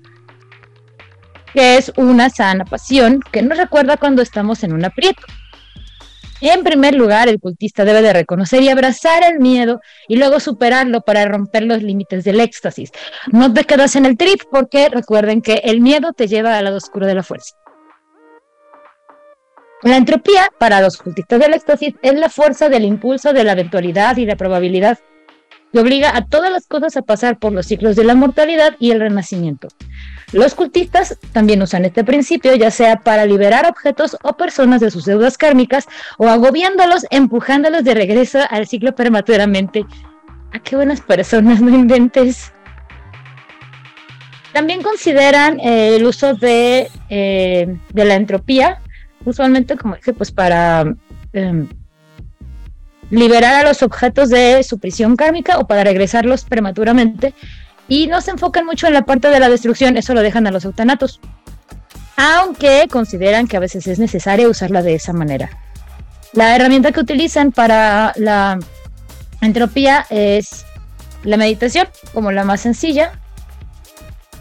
que 1.55 1.77
es 1.77 1.93
una 1.97 2.31
sana 2.31 2.65
pasión 2.65 3.21
que 3.31 3.43
nos 3.43 3.59
recuerda 3.59 3.97
cuando 3.97 4.23
estamos 4.23 4.65
en 4.65 4.73
un 4.73 4.85
aprieto. 4.85 5.23
En 6.41 6.65
primer 6.65 6.97
lugar, 6.97 7.29
el 7.29 7.39
cultista 7.39 7.85
debe 7.85 8.03
de 8.03 8.13
reconocer 8.13 8.65
y 8.65 8.69
abrazar 8.71 9.23
el 9.23 9.39
miedo 9.39 9.81
y 10.09 10.17
luego 10.17 10.41
superarlo 10.41 11.03
para 11.03 11.25
romper 11.27 11.63
los 11.63 11.81
límites 11.85 12.25
del 12.25 12.41
éxtasis. 12.41 12.91
No 13.31 13.55
te 13.55 13.63
quedas 13.63 13.95
en 13.95 14.05
el 14.05 14.17
trip 14.17 14.41
porque 14.51 14.89
recuerden 14.89 15.43
que 15.43 15.61
el 15.63 15.81
miedo 15.81 16.13
te 16.13 16.27
lleva 16.27 16.59
al 16.59 16.65
lado 16.65 16.79
oscuro 16.79 17.07
de 17.07 17.15
la 17.15 17.23
fuerza. 17.23 17.55
La 19.83 19.97
entropía, 19.97 20.51
para 20.59 20.81
los 20.81 20.97
cultistas 20.97 21.39
del 21.39 21.55
éxtasis, 21.55 21.95
es 22.03 22.15
la 22.15 22.29
fuerza 22.29 22.69
del 22.69 22.85
impulso 22.85 23.33
de 23.33 23.45
la 23.45 23.53
eventualidad 23.53 24.17
y 24.17 24.27
la 24.27 24.37
probabilidad 24.37 24.99
que 25.73 25.81
obliga 25.81 26.17
a 26.17 26.25
todas 26.25 26.51
las 26.51 26.67
cosas 26.67 26.97
a 26.97 27.03
pasar 27.03 27.39
por 27.39 27.53
los 27.53 27.67
ciclos 27.67 27.97
de 27.97 28.05
la 28.05 28.15
mortalidad 28.15 28.77
y 28.79 28.93
el 28.93 29.01
renacimiento. 29.01 29.69
Los 30.33 30.55
cultistas 30.55 31.19
también 31.33 31.63
usan 31.63 31.85
este 31.85 32.05
principio 32.05 32.55
ya 32.57 32.71
sea 32.71 33.01
para 33.01 33.27
liberar 33.27 33.67
objetos 33.69 34.17
o 34.23 34.37
personas 34.37 34.81
de 34.81 34.91
sus 34.91 35.05
deudas 35.05 35.39
kármicas 35.39 35.87
o 36.19 36.29
agobiándolos, 36.29 37.07
empujándolos 37.11 37.85
de 37.85 37.95
regreso 37.95 38.41
al 38.51 38.67
ciclo 38.67 38.95
prematuramente. 38.95 39.85
¡Ah, 40.53 40.59
qué 40.59 40.77
buenas 40.77 41.01
personas, 41.01 41.61
no 41.63 41.71
inventes! 41.71 42.53
También 44.53 44.83
consideran 44.83 45.61
eh, 45.61 45.97
el 45.97 46.07
uso 46.07 46.35
de, 46.35 46.89
eh, 47.11 47.77
de, 47.93 48.05
la 48.07 48.15
entropía, 48.15 48.81
usualmente, 49.27 49.77
como 49.77 49.97
dije, 49.97 50.13
pues 50.13 50.33
para 50.33 50.95
eh, 51.33 51.67
liberar 53.11 53.55
a 53.55 53.69
los 53.69 53.83
objetos 53.83 54.31
de 54.31 54.63
su 54.63 54.79
prisión 54.79 55.17
kármica 55.17 55.59
o 55.59 55.67
para 55.67 55.85
regresarlos 55.85 56.45
prematuramente. 56.45 57.35
Y 57.89 58.07
no 58.09 58.21
se 58.21 58.33
enfocan 58.33 58.67
mucho 58.67 58.87
en 58.87 58.95
la 58.95 59.05
parte 59.05 59.29
de 59.29 59.39
la 59.39 59.49
destrucción, 59.49 59.97
eso 59.97 60.15
lo 60.15 60.23
dejan 60.23 60.47
a 60.47 60.51
los 60.51 60.65
eutanatos. 60.65 61.21
Aunque 62.17 62.89
consideran 62.91 63.47
que 63.47 63.57
a 63.57 63.61
veces 63.61 63.87
es 63.87 63.99
necesario 63.99 64.51
usarla 64.51 64.83
de 64.83 64.95
esa 64.95 65.13
manera. 65.13 65.51
La 66.33 66.57
herramienta 66.57 66.93
que 66.93 67.01
utilizan 67.01 67.53
para 67.53 68.13
la 68.17 68.59
entropía 69.41 70.07
es 70.11 70.65
la 71.23 71.37
meditación, 71.37 71.89
como 72.13 72.33
la 72.33 72.45
más 72.45 72.63
sencilla. 72.63 73.21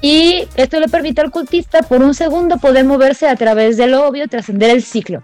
Y 0.07 0.47
esto 0.55 0.79
le 0.79 0.87
permite 0.87 1.21
al 1.21 1.31
cultista 1.31 1.81
por 1.81 2.03
un 2.03 2.13
segundo 2.13 2.57
poder 2.57 2.85
moverse 2.85 3.27
a 3.27 3.35
través 3.35 3.75
del 3.75 3.95
obvio, 3.95 4.27
trascender 4.27 4.69
el 4.69 4.83
ciclo 4.83 5.23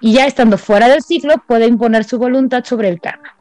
y 0.00 0.12
ya 0.12 0.26
estando 0.26 0.58
fuera 0.58 0.86
del 0.86 1.02
ciclo 1.02 1.42
puede 1.46 1.66
imponer 1.66 2.04
su 2.04 2.18
voluntad 2.18 2.62
sobre 2.64 2.90
el 2.90 3.00
karma. 3.00 3.34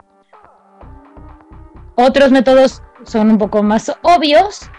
Otros 1.95 2.31
métodos 2.31 2.81
son 3.03 3.31
un 3.31 3.37
poco 3.37 3.63
más 3.63 3.91
obvios 4.01 4.69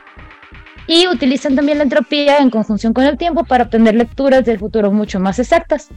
y 0.87 1.09
utilizan 1.09 1.57
también 1.57 1.77
la 1.77 1.85
entropía 1.85 2.39
en 2.39 2.49
conjunción 2.49 2.95
con 2.95 3.05
el 3.05 3.19
tiempo 3.19 3.45
para 3.45 3.65
obtener 3.65 3.97
lecturas 3.97 4.47
del 4.47 4.59
futuro 4.59 4.93
mucho 4.93 5.21
más 5.21 5.39
exactas. 5.39 5.91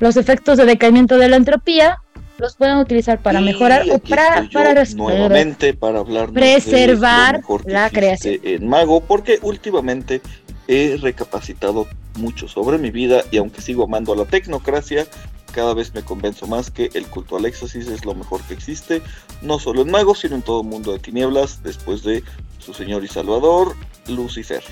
Los 0.00 0.16
efectos 0.16 0.56
de 0.56 0.64
decaimiento 0.64 1.18
de 1.18 1.28
la 1.28 1.36
entropía 1.36 1.98
los 2.42 2.56
pueden 2.56 2.78
utilizar 2.78 3.22
para 3.22 3.40
mejorar 3.40 3.86
o 3.88 4.00
para, 4.00 4.48
para 4.52 4.84
nuevamente 4.96 5.74
para 5.74 6.00
hablar 6.00 6.32
preservar 6.32 7.40
la 7.66 7.88
creación 7.88 8.40
en 8.42 8.68
mago 8.68 9.00
porque 9.00 9.38
últimamente 9.42 10.20
he 10.66 10.98
recapacitado 11.00 11.86
mucho 12.16 12.48
sobre 12.48 12.78
mi 12.78 12.90
vida 12.90 13.22
y 13.30 13.36
aunque 13.36 13.62
sigo 13.62 13.84
amando 13.84 14.12
a 14.12 14.16
la 14.16 14.24
tecnocracia, 14.24 15.06
cada 15.52 15.72
vez 15.72 15.94
me 15.94 16.02
convenzo 16.02 16.48
más 16.48 16.70
que 16.72 16.90
el 16.94 17.06
culto 17.06 17.36
al 17.36 17.44
éxtasis 17.44 17.86
es 17.86 18.04
lo 18.04 18.14
mejor 18.14 18.40
que 18.42 18.54
existe, 18.54 19.02
no 19.40 19.60
solo 19.60 19.82
en 19.82 19.92
magos, 19.92 20.20
sino 20.20 20.34
en 20.34 20.42
todo 20.42 20.62
el 20.62 20.66
mundo 20.66 20.92
de 20.92 20.98
tinieblas, 20.98 21.62
después 21.62 22.02
de 22.02 22.24
su 22.58 22.74
señor 22.74 23.04
y 23.04 23.08
salvador, 23.08 23.76
Lucifer. 24.08 24.62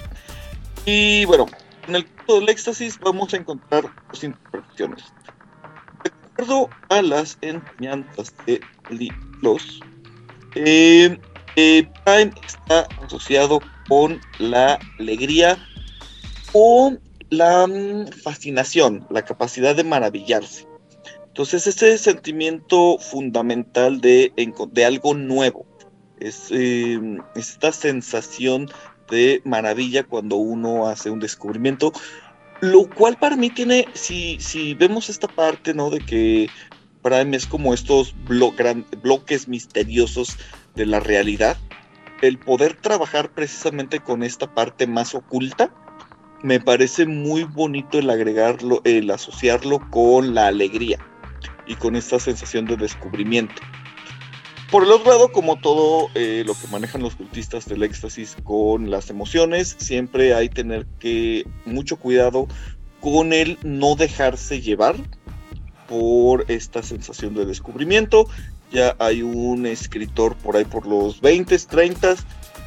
Y 0.86 1.24
bueno, 1.26 1.46
en 1.86 1.96
el 1.96 2.06
culto 2.06 2.40
del 2.40 2.48
éxtasis 2.48 2.98
vamos 2.98 3.32
a 3.32 3.36
encontrar 3.36 3.84
dos 4.10 4.24
interpretaciones. 4.24 5.04
Acuerdo 6.40 6.70
a 6.88 7.02
las 7.02 7.36
enseñanzas 7.42 8.32
de 8.46 8.62
libros, 8.88 9.78
eh, 10.54 11.18
eh, 11.56 11.86
Prime 12.06 12.32
está 12.46 12.88
asociado 13.04 13.60
con 13.90 14.18
la 14.38 14.78
alegría 14.98 15.58
o 16.54 16.96
la 17.28 17.66
mm, 17.66 18.06
fascinación, 18.22 19.06
la 19.10 19.22
capacidad 19.22 19.76
de 19.76 19.84
maravillarse. 19.84 20.66
Entonces, 21.26 21.66
ese 21.66 21.98
sentimiento 21.98 22.96
fundamental 22.96 24.00
de, 24.00 24.32
algo 24.86 25.12
nuevo, 25.12 25.66
em, 26.20 27.18
esta 27.34 27.70
sensación 27.70 28.66
de 29.10 29.42
maravilla 29.44 30.04
cuando 30.04 30.36
uno 30.36 30.88
hace 30.88 31.10
un 31.10 31.20
descubrimiento, 31.20 31.92
lo 32.60 32.88
cual 32.88 33.16
para 33.16 33.36
mí 33.36 33.50
tiene, 33.50 33.86
si, 33.94 34.38
si 34.40 34.74
vemos 34.74 35.08
esta 35.08 35.28
parte, 35.28 35.74
¿no? 35.74 35.90
De 35.90 36.00
que 36.00 36.48
Prime 37.02 37.36
es 37.36 37.46
como 37.46 37.72
estos 37.72 38.14
bloques 38.26 39.48
misteriosos 39.48 40.36
de 40.74 40.86
la 40.86 41.00
realidad, 41.00 41.56
el 42.20 42.38
poder 42.38 42.76
trabajar 42.76 43.30
precisamente 43.32 44.00
con 44.00 44.22
esta 44.22 44.52
parte 44.52 44.86
más 44.86 45.14
oculta, 45.14 45.72
me 46.42 46.60
parece 46.60 47.06
muy 47.06 47.44
bonito 47.44 47.98
el 47.98 48.10
agregarlo, 48.10 48.80
el 48.84 49.10
asociarlo 49.10 49.80
con 49.90 50.34
la 50.34 50.46
alegría 50.46 50.98
y 51.66 51.74
con 51.76 51.96
esta 51.96 52.18
sensación 52.18 52.66
de 52.66 52.76
descubrimiento. 52.76 53.62
Por 54.70 54.84
el 54.84 54.92
otro 54.92 55.10
lado, 55.10 55.32
como 55.32 55.56
todo 55.56 56.08
eh, 56.14 56.44
lo 56.46 56.54
que 56.54 56.68
manejan 56.68 57.02
los 57.02 57.16
cultistas 57.16 57.66
del 57.66 57.82
éxtasis 57.82 58.36
con 58.44 58.88
las 58.88 59.10
emociones, 59.10 59.74
siempre 59.78 60.32
hay 60.32 60.48
que 60.48 60.54
tener 60.56 60.86
que 61.00 61.44
mucho 61.64 61.96
cuidado 61.96 62.46
con 63.00 63.32
el 63.32 63.58
no 63.64 63.96
dejarse 63.96 64.60
llevar 64.60 64.94
por 65.88 66.44
esta 66.48 66.84
sensación 66.84 67.34
de 67.34 67.46
descubrimiento. 67.46 68.28
Ya 68.70 68.94
hay 69.00 69.22
un 69.22 69.66
escritor 69.66 70.36
por 70.36 70.56
ahí 70.56 70.64
por 70.64 70.86
los 70.86 71.20
20, 71.20 71.58
30 71.58 72.14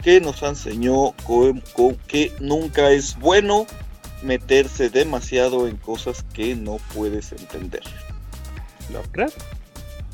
que 0.03 0.19
nos 0.19 0.43
enseñó 0.43 1.13
que 2.07 2.33
nunca 2.41 2.91
es 2.91 3.17
bueno 3.17 3.65
meterse 4.23 4.89
demasiado 4.89 5.69
en 5.69 5.77
cosas 5.77 6.25
que 6.33 6.53
no 6.55 6.79
puedes 6.93 7.31
entender. 7.31 7.83
¿Lovecraft? 8.91 9.37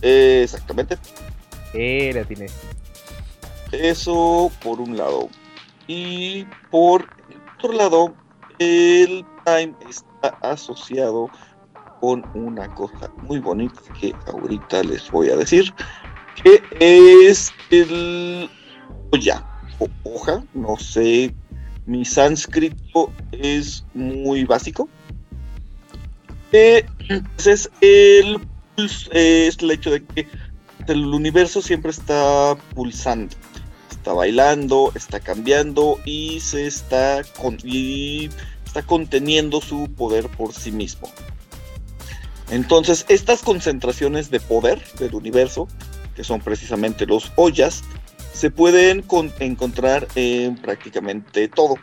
Eh, 0.04 0.42
exactamente. 0.44 0.98
Era, 1.74 2.24
tiene. 2.26 2.48
Eso 3.72 4.52
por 4.64 4.82
un 4.82 4.98
lado. 4.98 5.30
Y 5.88 6.46
por 6.72 7.08
otro 7.58 7.74
lado, 7.74 8.14
el 8.60 9.26
Time 9.46 9.76
está 9.90 10.30
asociado 10.42 11.30
con 12.00 12.26
una 12.34 12.74
cosa 12.76 13.12
muy 13.24 13.40
bonita 13.40 13.82
que 14.00 14.14
ahorita 14.28 14.84
les 14.84 15.10
voy 15.12 15.30
a 15.30 15.36
decir, 15.36 15.74
que 16.42 16.62
es 16.80 17.52
el 17.72 18.50
ya 19.20 19.46
hoja, 20.04 20.44
no 20.54 20.78
sé, 20.78 21.34
mi 21.86 22.06
sánscrito 22.06 23.12
es 23.32 23.84
muy 23.94 24.46
básico. 24.46 24.88
Eh, 26.52 26.86
entonces, 27.10 27.70
el, 27.82 28.40
es 28.78 29.58
el 29.60 29.72
hecho 29.72 29.92
de 29.92 30.04
que 30.04 30.28
el 30.90 31.06
universo 31.06 31.62
siempre 31.62 31.92
está 31.92 32.58
pulsando, 32.76 33.36
está 33.90 34.14
bailando, 34.14 34.92
está 34.96 35.20
cambiando 35.20 36.00
y 36.06 36.40
se 36.40 36.68
está, 36.68 37.22
y 37.64 38.30
está 38.66 38.84
conteniendo 38.84 39.62
su 39.62 39.90
poder 39.94 40.28
por 40.30 40.54
sí 40.54 40.72
mismo. 40.72 41.12
Entonces, 42.50 43.06
estas 43.10 43.42
concentraciones 43.42 44.32
de 44.32 44.40
poder 44.40 44.84
del 45.00 45.14
universo, 45.14 45.68
que 46.16 46.24
son 46.24 46.42
precisamente 46.42 47.06
los 47.06 47.32
ollas, 47.36 47.84
se 48.34 48.50
pueden 48.50 49.04
encontrar 49.40 50.08
en 50.16 50.56
prácticamente 50.56 51.48
todo. 51.48 51.76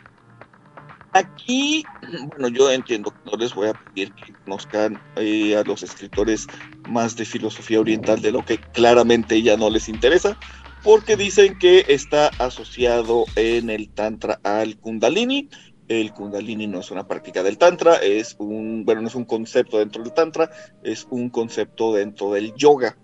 Aquí, 1.13 1.85
bueno, 2.29 2.49
yo 2.49 2.69
entiendo 2.69 3.11
que 3.11 3.31
no 3.31 3.37
les 3.37 3.53
voy 3.55 3.69
a 3.69 3.73
pedir 3.73 4.13
que 4.13 4.33
conozcan 4.43 5.01
eh, 5.15 5.55
a 5.55 5.63
los 5.63 5.81
escritores 5.83 6.47
más 6.87 7.15
de 7.15 7.25
filosofía 7.25 7.79
oriental 7.79 8.21
de 8.21 8.31
lo 8.31 8.43
que 8.45 8.57
claramente 8.57 9.41
ya 9.41 9.57
no 9.57 9.69
les 9.69 9.89
interesa, 9.89 10.37
porque 10.83 11.15
dicen 11.17 11.57
que 11.59 11.85
está 11.87 12.27
asociado 12.39 13.25
en 13.35 13.69
el 13.69 13.89
Tantra 13.89 14.39
al 14.43 14.77
Kundalini. 14.77 15.49
El 15.87 16.11
Kundalini 16.13 16.67
no 16.67 16.79
es 16.81 16.91
una 16.91 17.07
práctica 17.07 17.43
del 17.43 17.57
Tantra, 17.57 17.95
es 17.95 18.35
un, 18.39 18.83
bueno, 18.85 19.01
no 19.01 19.07
es 19.07 19.15
un 19.15 19.25
concepto 19.25 19.79
dentro 19.79 20.03
del 20.03 20.13
Tantra, 20.13 20.49
es 20.83 21.07
un 21.09 21.29
concepto 21.29 21.93
dentro 21.93 22.31
del 22.33 22.53
yoga. 22.55 22.97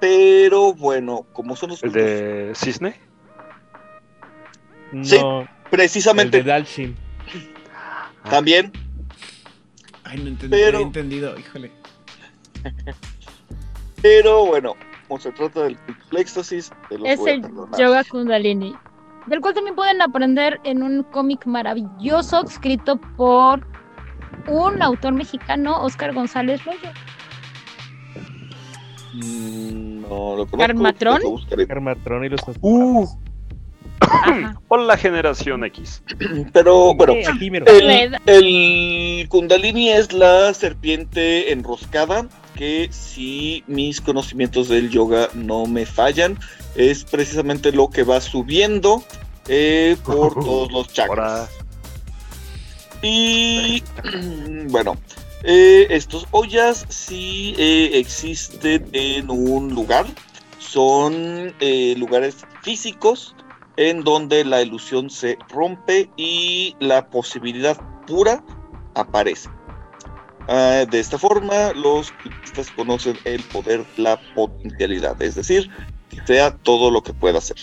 pero 0.00 0.72
bueno, 0.74 1.26
como 1.32 1.56
son 1.56 1.70
los 1.70 1.82
¿El 1.82 1.90
puntos- 1.90 2.04
de 2.06 2.52
Cisne? 2.54 2.94
Sí, 5.02 5.18
No, 5.20 5.40
el 5.40 5.48
precisamente 5.70 6.38
de 6.38 6.44
Dalshin. 6.44 6.96
también, 8.30 8.70
Ay, 10.04 10.18
no 10.18 10.28
entendí, 10.28 10.56
Pero- 10.56 10.78
he 10.78 10.82
entendido, 10.82 11.38
híjole. 11.38 11.72
pero 14.02 14.46
bueno, 14.46 14.74
como 15.06 15.20
se 15.20 15.32
trata 15.32 15.62
del 15.64 15.78
éxtasis, 16.16 16.70
los 16.90 17.08
Es 17.08 17.20
el. 17.26 17.42
Yoga 17.78 18.04
Kundalini. 18.04 18.74
Del 19.26 19.40
cual 19.40 19.54
también 19.54 19.76
pueden 19.76 20.00
aprender 20.00 20.58
en 20.64 20.82
un 20.82 21.02
cómic 21.02 21.44
maravilloso 21.46 22.44
escrito 22.44 22.98
por 23.16 23.66
un 24.46 24.82
autor 24.82 25.12
mexicano, 25.12 25.82
Oscar 25.82 26.14
González 26.14 26.64
Royo. 26.64 26.90
Mm, 29.14 30.00
No, 30.02 30.36
lo 30.36 30.46
conozco. 30.46 30.56
¿Carmatrón? 30.58 31.20
Carmatrón 31.66 32.24
y 32.24 32.28
los 32.30 32.40
Uh, 32.60 33.06
Ajá. 34.00 34.58
hola 34.68 34.96
generación 34.96 35.64
X. 35.64 36.02
Pero 36.52 36.94
bueno, 36.94 37.14
el, 37.14 38.16
el 38.26 39.28
Kundalini 39.28 39.90
es 39.90 40.12
la 40.12 40.54
serpiente 40.54 41.52
enroscada 41.52 42.26
que 42.58 42.88
si 42.90 43.62
mis 43.68 44.00
conocimientos 44.00 44.68
del 44.68 44.90
yoga 44.90 45.28
no 45.32 45.66
me 45.66 45.86
fallan, 45.86 46.36
es 46.74 47.04
precisamente 47.04 47.70
lo 47.70 47.88
que 47.88 48.02
va 48.02 48.20
subiendo 48.20 49.04
eh, 49.46 49.96
por 50.04 50.34
todos 50.44 50.72
los 50.72 50.92
chakras. 50.92 51.48
Y 53.00 53.84
bueno, 54.70 54.96
eh, 55.44 55.86
estos 55.90 56.26
ollas 56.32 56.84
sí 56.88 57.54
eh, 57.56 57.92
existen 57.94 58.88
en 58.92 59.30
un 59.30 59.72
lugar. 59.72 60.06
Son 60.58 61.54
lugares 61.96 62.44
físicos 62.62 63.34
en 63.76 64.02
donde 64.02 64.44
la 64.44 64.60
ilusión 64.60 65.08
se 65.08 65.38
rompe 65.48 66.10
y 66.16 66.76
la 66.80 67.08
posibilidad 67.08 67.80
pura 68.06 68.44
aparece. 68.94 69.48
Ah, 70.48 70.86
de 70.90 70.98
esta 70.98 71.18
forma, 71.18 71.74
los 71.74 72.10
cultistas 72.10 72.70
conocen 72.70 73.18
el 73.24 73.42
poder, 73.42 73.84
la 73.98 74.18
potencialidad, 74.34 75.20
es 75.20 75.34
decir, 75.34 75.70
que 76.08 76.26
sea 76.26 76.56
todo 76.56 76.90
lo 76.90 77.02
que 77.02 77.12
pueda 77.12 77.36
hacer. 77.36 77.56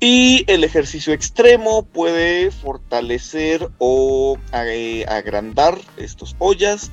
Y 0.00 0.44
el 0.48 0.64
ejercicio 0.64 1.12
extremo 1.12 1.84
puede 1.84 2.50
fortalecer 2.50 3.70
o 3.78 4.36
eh, 4.52 5.06
agrandar 5.08 5.78
estos 5.96 6.34
ollas. 6.40 6.90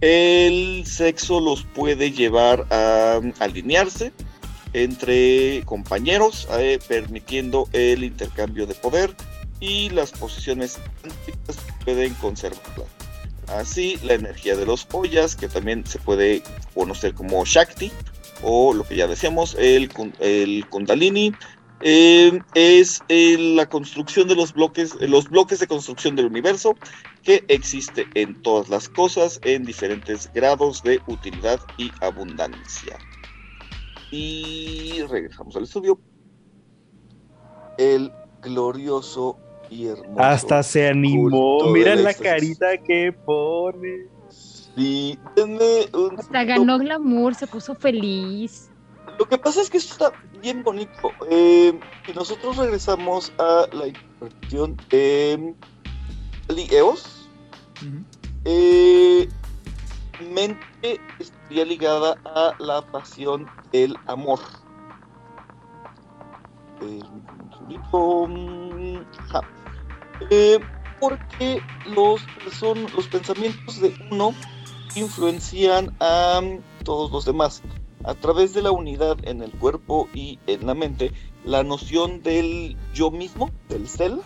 El 0.00 0.82
sexo 0.84 1.38
los 1.38 1.62
puede 1.62 2.10
llevar 2.10 2.66
a 2.72 3.20
alinearse 3.38 4.12
entre 4.72 5.62
compañeros, 5.64 6.48
eh, 6.58 6.80
permitiendo 6.88 7.68
el 7.72 8.02
intercambio 8.02 8.66
de 8.66 8.74
poder 8.74 9.14
y 9.60 9.90
las 9.90 10.10
posiciones 10.10 10.80
pueden 11.84 12.14
conservarla. 12.14 12.84
Así, 13.50 13.98
la 14.04 14.14
energía 14.14 14.56
de 14.56 14.64
los 14.64 14.86
ollas, 14.92 15.34
que 15.34 15.48
también 15.48 15.84
se 15.84 15.98
puede 15.98 16.42
conocer 16.74 17.14
como 17.14 17.44
Shakti, 17.44 17.90
o 18.42 18.72
lo 18.72 18.84
que 18.84 18.96
ya 18.96 19.06
decíamos, 19.06 19.56
el, 19.58 19.90
el 20.20 20.66
Kundalini, 20.68 21.32
eh, 21.82 22.38
es 22.54 23.02
eh, 23.08 23.36
la 23.38 23.66
construcción 23.66 24.28
de 24.28 24.36
los 24.36 24.52
bloques, 24.52 24.94
eh, 25.00 25.08
los 25.08 25.28
bloques 25.30 25.60
de 25.60 25.66
construcción 25.66 26.14
del 26.14 26.26
universo 26.26 26.76
que 27.22 27.42
existe 27.48 28.06
en 28.14 28.40
todas 28.42 28.68
las 28.68 28.88
cosas 28.88 29.40
en 29.44 29.64
diferentes 29.64 30.30
grados 30.34 30.82
de 30.82 31.00
utilidad 31.06 31.58
y 31.78 31.90
abundancia. 32.02 32.98
Y 34.10 35.02
regresamos 35.08 35.56
al 35.56 35.64
estudio. 35.64 35.98
El 37.78 38.12
glorioso 38.42 39.38
y 39.70 39.86
hermoso. 39.86 40.20
Hasta 40.20 40.62
se 40.62 40.88
animó. 40.88 41.64
Mira 41.72 41.94
la 41.94 42.10
éxtasis. 42.10 42.58
carita 42.58 42.78
que 42.78 43.12
pone. 43.12 44.06
Sí, 44.76 45.18
denme 45.36 45.86
un 45.94 46.18
Hasta 46.18 46.44
ganó 46.44 46.78
glamour, 46.78 47.34
se 47.34 47.46
puso 47.46 47.74
feliz. 47.74 48.70
Lo 49.18 49.26
que 49.26 49.38
pasa 49.38 49.60
es 49.60 49.70
que 49.70 49.78
esto 49.78 49.92
está 49.92 50.18
bien 50.40 50.62
bonito. 50.62 51.10
Eh, 51.30 51.78
y 52.08 52.12
nosotros 52.14 52.56
regresamos 52.56 53.32
a 53.38 53.66
la 53.72 53.88
interpretación 53.88 54.76
de 54.88 55.54
Ali 56.48 56.66
Eos. 56.70 57.28
Eh, 58.44 59.28
mente 60.32 61.00
estaría 61.18 61.64
ligada 61.64 62.16
a 62.24 62.54
la 62.58 62.82
pasión 62.82 63.46
del 63.72 63.96
amor. 64.06 64.40
Eh, 66.82 67.00
mm. 67.68 69.59
Eh, 70.28 70.58
porque 71.00 71.62
los, 71.86 72.20
son, 72.58 72.86
los 72.94 73.08
pensamientos 73.08 73.80
de 73.80 73.94
uno 74.10 74.34
influencian 74.94 75.96
a 76.00 76.40
todos 76.84 77.10
los 77.10 77.24
demás. 77.24 77.62
A 78.04 78.14
través 78.14 78.54
de 78.54 78.62
la 78.62 78.70
unidad 78.70 79.16
en 79.22 79.42
el 79.42 79.50
cuerpo 79.52 80.08
y 80.14 80.38
en 80.46 80.66
la 80.66 80.74
mente, 80.74 81.12
la 81.44 81.62
noción 81.62 82.22
del 82.22 82.76
yo 82.94 83.10
mismo, 83.10 83.50
del 83.68 83.88
self, 83.88 84.22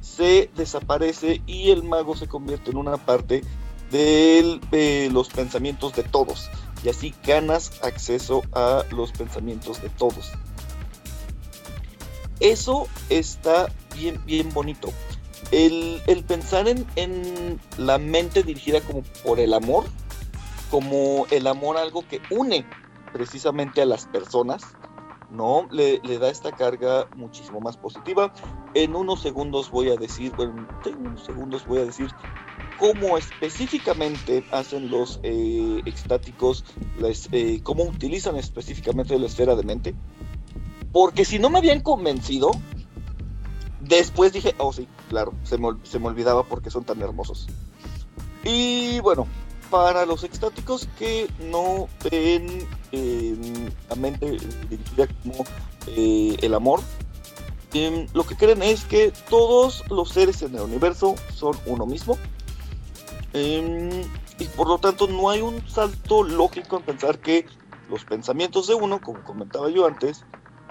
se 0.00 0.50
desaparece 0.56 1.42
y 1.46 1.70
el 1.70 1.82
mago 1.82 2.16
se 2.16 2.28
convierte 2.28 2.70
en 2.70 2.76
una 2.76 2.96
parte 2.96 3.42
de 3.90 5.10
los 5.12 5.28
pensamientos 5.28 5.94
de 5.94 6.02
todos. 6.04 6.50
Y 6.84 6.88
así 6.88 7.14
ganas 7.24 7.82
acceso 7.82 8.42
a 8.52 8.84
los 8.90 9.12
pensamientos 9.12 9.82
de 9.82 9.88
todos. 9.90 10.32
Eso 12.40 12.86
está 13.08 13.66
bien, 13.94 14.20
bien 14.26 14.52
bonito. 14.52 14.90
El, 15.52 16.24
pensar 16.26 16.66
en, 16.68 17.60
la 17.78 17.98
mente 17.98 18.42
dirigida 18.42 18.80
como 18.80 19.02
por 19.24 19.38
el 19.38 19.54
amor, 19.54 19.84
como 20.70 21.26
el 21.30 21.46
amor 21.46 21.76
algo 21.76 22.06
que 22.06 22.20
une 22.30 22.66
precisamente 23.12 23.80
a 23.80 23.86
las 23.86 24.06
personas, 24.06 24.62
¿no? 25.30 25.68
Le, 25.70 26.00
da 26.18 26.28
esta 26.30 26.52
carga 26.52 27.08
muchísimo 27.14 27.60
más 27.60 27.76
positiva. 27.76 28.32
En 28.74 28.94
unos 28.94 29.22
segundos 29.22 29.70
voy 29.70 29.90
a 29.90 29.96
decir, 29.96 30.32
bueno, 30.36 30.66
en 30.84 31.06
unos 31.06 31.24
segundos 31.24 31.66
voy 31.66 31.78
a 31.80 31.84
decir 31.84 32.10
cómo 32.78 33.16
específicamente 33.16 34.44
hacen 34.50 34.90
los 34.90 35.20
eh, 35.22 35.80
extáticos, 35.86 36.64
eh, 37.32 37.60
cómo 37.62 37.84
utilizan 37.84 38.36
específicamente 38.36 39.18
la 39.18 39.26
esfera 39.26 39.56
de 39.56 39.62
mente. 39.62 39.94
Porque 40.92 41.24
si 41.24 41.38
no 41.38 41.50
me 41.50 41.58
habían 41.58 41.80
convencido, 41.80 42.50
después 43.88 44.32
dije, 44.32 44.54
oh 44.58 44.72
sí, 44.72 44.88
claro, 45.08 45.32
se 45.44 45.58
me, 45.58 45.68
se 45.84 45.98
me 45.98 46.06
olvidaba 46.08 46.44
porque 46.44 46.70
son 46.70 46.84
tan 46.84 47.00
hermosos. 47.00 47.46
Y 48.44 49.00
bueno, 49.00 49.26
para 49.70 50.06
los 50.06 50.24
extáticos 50.24 50.88
que 50.98 51.28
no 51.50 51.88
ven 52.10 52.66
la 53.88 53.96
mente 53.96 54.38
dirigida 54.70 55.08
como 55.22 55.44
eh, 55.88 56.36
el 56.40 56.54
amor, 56.54 56.80
em, 57.74 58.06
lo 58.14 58.24
que 58.24 58.36
creen 58.36 58.62
es 58.62 58.84
que 58.84 59.12
todos 59.28 59.84
los 59.90 60.10
seres 60.10 60.42
en 60.42 60.54
el 60.54 60.62
universo 60.62 61.16
son 61.34 61.56
uno 61.66 61.86
mismo. 61.86 62.16
Em, 63.32 63.90
y 64.38 64.44
por 64.56 64.68
lo 64.68 64.78
tanto 64.78 65.06
no 65.08 65.30
hay 65.30 65.40
un 65.40 65.66
salto 65.68 66.22
lógico 66.22 66.76
en 66.78 66.82
pensar 66.84 67.18
que 67.18 67.46
los 67.90 68.04
pensamientos 68.04 68.66
de 68.66 68.74
uno, 68.74 69.00
como 69.00 69.22
comentaba 69.24 69.70
yo 69.70 69.86
antes, 69.86 70.24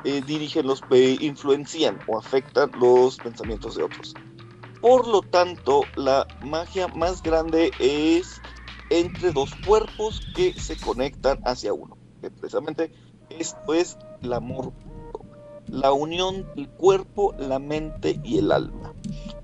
eh, 0.06 0.22
dirigen 0.26 0.68
los, 0.68 0.82
eh, 0.92 1.18
influencian 1.20 2.00
o 2.08 2.18
afectan 2.18 2.72
los 2.80 3.18
pensamientos 3.18 3.76
de 3.76 3.84
otros. 3.84 4.14
Por 4.82 5.08
lo 5.08 5.22
tanto, 5.22 5.82
la 5.96 6.28
magia 6.44 6.88
más 6.90 7.24
grande 7.24 7.72
es 7.80 8.40
entre 8.90 9.32
dos 9.32 9.54
cuerpos 9.66 10.22
que 10.36 10.54
se 10.54 10.78
conectan 10.78 11.40
hacia 11.44 11.74
uno. 11.74 11.98
Que 12.22 12.30
precisamente 12.30 12.92
esto 13.30 13.74
es 13.74 13.98
el 14.22 14.34
amor. 14.34 14.72
La 15.68 15.92
unión 15.92 16.46
del 16.56 16.70
cuerpo, 16.70 17.34
la 17.40 17.58
mente 17.58 18.20
y 18.24 18.38
el 18.38 18.52
alma. 18.52 18.94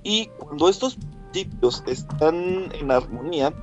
Y 0.04 0.28
cuando 0.38 0.70
estos 0.70 0.96
principios 1.32 1.84
están 1.88 2.72
en 2.76 2.92
armonía, 2.92 3.54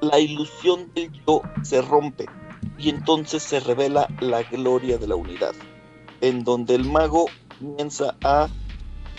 la 0.00 0.18
ilusión 0.18 0.92
del 0.94 1.12
yo 1.26 1.42
se 1.62 1.82
rompe 1.82 2.26
y 2.78 2.88
entonces 2.88 3.42
se 3.42 3.60
revela 3.60 4.08
la 4.20 4.42
gloria 4.42 4.98
de 4.98 5.06
la 5.06 5.14
unidad, 5.14 5.52
en 6.20 6.44
donde 6.44 6.74
el 6.74 6.84
mago 6.84 7.26
comienza 7.58 8.16
a 8.24 8.48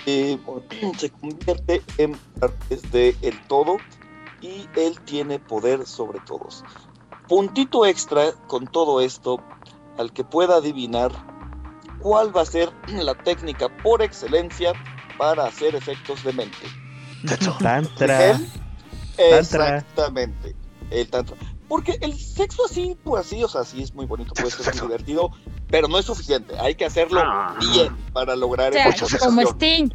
eh, 0.06 0.38
se 0.98 1.10
convierte 1.12 1.82
en 1.98 2.18
partes 2.40 2.92
del 2.92 3.42
todo 3.48 3.78
y 4.42 4.68
él 4.76 5.00
tiene 5.06 5.40
poder 5.40 5.86
sobre 5.86 6.20
todos. 6.22 6.64
Puntito 7.28 7.86
extra 7.86 8.34
con 8.48 8.68
todo 8.68 9.02
esto, 9.02 9.40
al 9.98 10.12
que 10.12 10.24
pueda 10.24 10.56
adivinar 10.56 11.12
cuál 12.00 12.36
va 12.36 12.42
a 12.42 12.46
ser 12.46 12.72
la 12.88 13.16
técnica 13.16 13.70
por 13.84 14.02
excelencia 14.02 14.74
para 15.18 15.46
hacer 15.46 15.76
efectos 15.76 16.24
de 16.24 16.34
mente. 16.34 16.58
Tantra. 17.28 17.84
Tantra. 17.84 18.42
Exactamente, 19.18 20.56
el 20.90 21.08
tantra. 21.10 21.36
porque 21.68 21.98
el 22.02 22.18
sexo 22.18 22.66
así, 22.66 22.98
pues 23.04 23.28
así, 23.28 23.44
o 23.44 23.48
sea, 23.48 23.64
sí 23.64 23.84
es 23.84 23.94
muy 23.94 24.08
bonito, 24.08 24.34
puede 24.34 24.50
ser 24.50 24.74
muy 24.74 24.88
divertido, 24.88 25.32
pero 25.72 25.88
no 25.88 25.98
es 25.98 26.06
suficiente. 26.06 26.54
Hay 26.60 26.76
que 26.76 26.86
hacerlo 26.86 27.22
Ah. 27.24 27.56
bien 27.60 27.96
para 28.14 28.36
lograr 28.36 28.72
O 28.72 28.74
sea, 28.74 28.90
esa 28.90 29.18
como. 29.20 29.42
Sting 29.42 29.90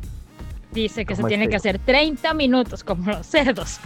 dice 0.72 1.04
que 1.06 1.14
se 1.14 1.22
tiene 1.24 1.44
Sting. 1.44 1.50
que 1.50 1.56
hacer 1.56 1.78
30 1.78 2.34
minutos 2.34 2.82
como 2.82 3.10
los 3.12 3.26
cerdos. 3.26 3.78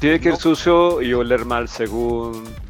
Tiene 0.00 0.18
que 0.20 0.30
ir 0.30 0.36
sucio 0.36 1.02
y 1.02 1.12
oler 1.12 1.44
mal 1.44 1.68
según. 1.68 2.44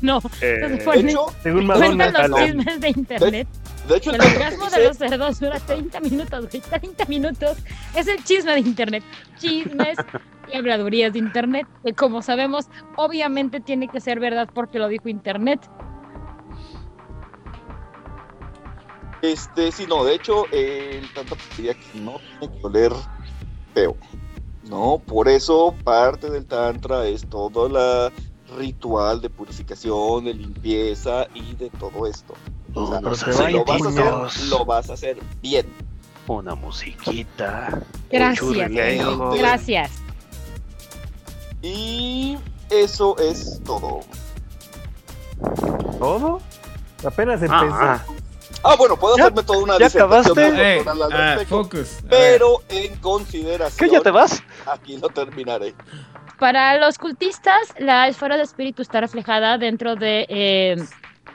No, 0.00 0.22
eh, 0.40 0.80
se 0.82 0.90
De 0.90 1.00
hecho, 1.10 1.26
Según 1.42 1.66
Cuentan 1.66 1.98
Madonna. 1.98 2.28
los 2.28 2.40
chismes 2.46 2.80
de 2.80 2.88
internet. 2.88 3.48
de 3.86 3.96
hecho, 3.98 4.10
El 4.10 4.22
el 4.22 4.26
orgasmo 4.34 4.70
de 4.70 4.84
los 4.88 4.96
cerdos 4.96 5.38
dura 5.38 5.60
30 5.60 6.00
minutos, 6.00 6.46
güey. 6.50 6.62
30 6.62 7.04
minutos 7.04 7.58
es 7.94 8.06
el 8.08 8.24
chisme 8.24 8.52
de 8.54 8.60
internet. 8.60 9.04
Chismes 9.38 9.98
y 10.52 10.56
habladurías 10.56 11.12
de 11.12 11.18
internet. 11.18 11.66
Que 11.84 11.92
como 11.92 12.22
sabemos, 12.22 12.66
obviamente 12.96 13.60
tiene 13.60 13.88
que 13.88 14.00
ser 14.00 14.20
verdad 14.20 14.48
porque 14.52 14.78
lo 14.78 14.88
dijo 14.88 15.08
internet. 15.08 15.60
Este, 19.22 19.72
sí, 19.72 19.86
no, 19.88 20.04
de 20.04 20.14
hecho, 20.14 20.44
eh, 20.52 21.00
el 21.02 21.12
tanto 21.12 21.36
diría 21.56 21.74
que 21.74 22.00
no 22.00 22.20
tiene 22.38 22.54
que 22.54 22.66
oler 22.66 22.92
feo. 23.74 23.96
No, 24.68 25.00
por 25.04 25.28
eso 25.28 25.74
parte 25.84 26.30
del 26.30 26.44
tantra 26.44 27.06
es 27.06 27.26
todo 27.28 27.68
la 27.68 28.12
ritual 28.56 29.20
de 29.20 29.30
purificación, 29.30 30.24
de 30.24 30.34
limpieza 30.34 31.26
y 31.34 31.54
de 31.54 31.70
todo 31.70 32.06
esto. 32.06 32.34
O 32.74 32.86
sea, 32.88 32.98
Unos 32.98 33.20
si 33.20 33.52
lo 33.52 33.64
vas 33.64 33.82
a 33.82 33.88
hacer, 33.88 34.48
lo 34.48 34.64
vas 34.64 34.90
a 34.90 34.92
hacer 34.94 35.18
bien. 35.40 35.66
Una 36.26 36.54
musiquita. 36.54 37.80
Gracias. 38.10 38.70
Gracias. 39.38 40.05
Y 41.66 42.38
eso 42.70 43.16
es 43.18 43.60
todo. 43.64 44.00
¿Todo? 45.98 46.40
Apenas 47.04 47.42
empezó. 47.42 47.66
Ah, 47.72 48.04
Ah, 48.62 48.74
bueno, 48.76 48.96
puedo 48.96 49.16
¿Ya- 49.16 49.24
hacerme 49.24 49.42
toda 49.44 49.58
una 49.60 49.78
ya 49.78 49.86
acabaste? 49.86 50.82
ah, 51.12 51.38
focus. 51.46 51.98
A 51.98 52.02
ver. 52.02 52.08
pero 52.38 52.62
en 52.68 52.96
consideración, 52.96 53.88
¿Qué 53.88 53.94
ya 53.94 54.00
te 54.00 54.10
vas? 54.10 54.42
aquí 54.66 54.96
lo 54.98 55.08
terminaré. 55.08 55.74
Para 56.38 56.76
los 56.78 56.98
cultistas, 56.98 57.74
la 57.78 58.08
esfera 58.08 58.36
de 58.36 58.42
espíritu 58.42 58.82
está 58.82 59.00
reflejada 59.00 59.56
dentro 59.58 59.94
de 59.94 60.26
eh, 60.28 60.76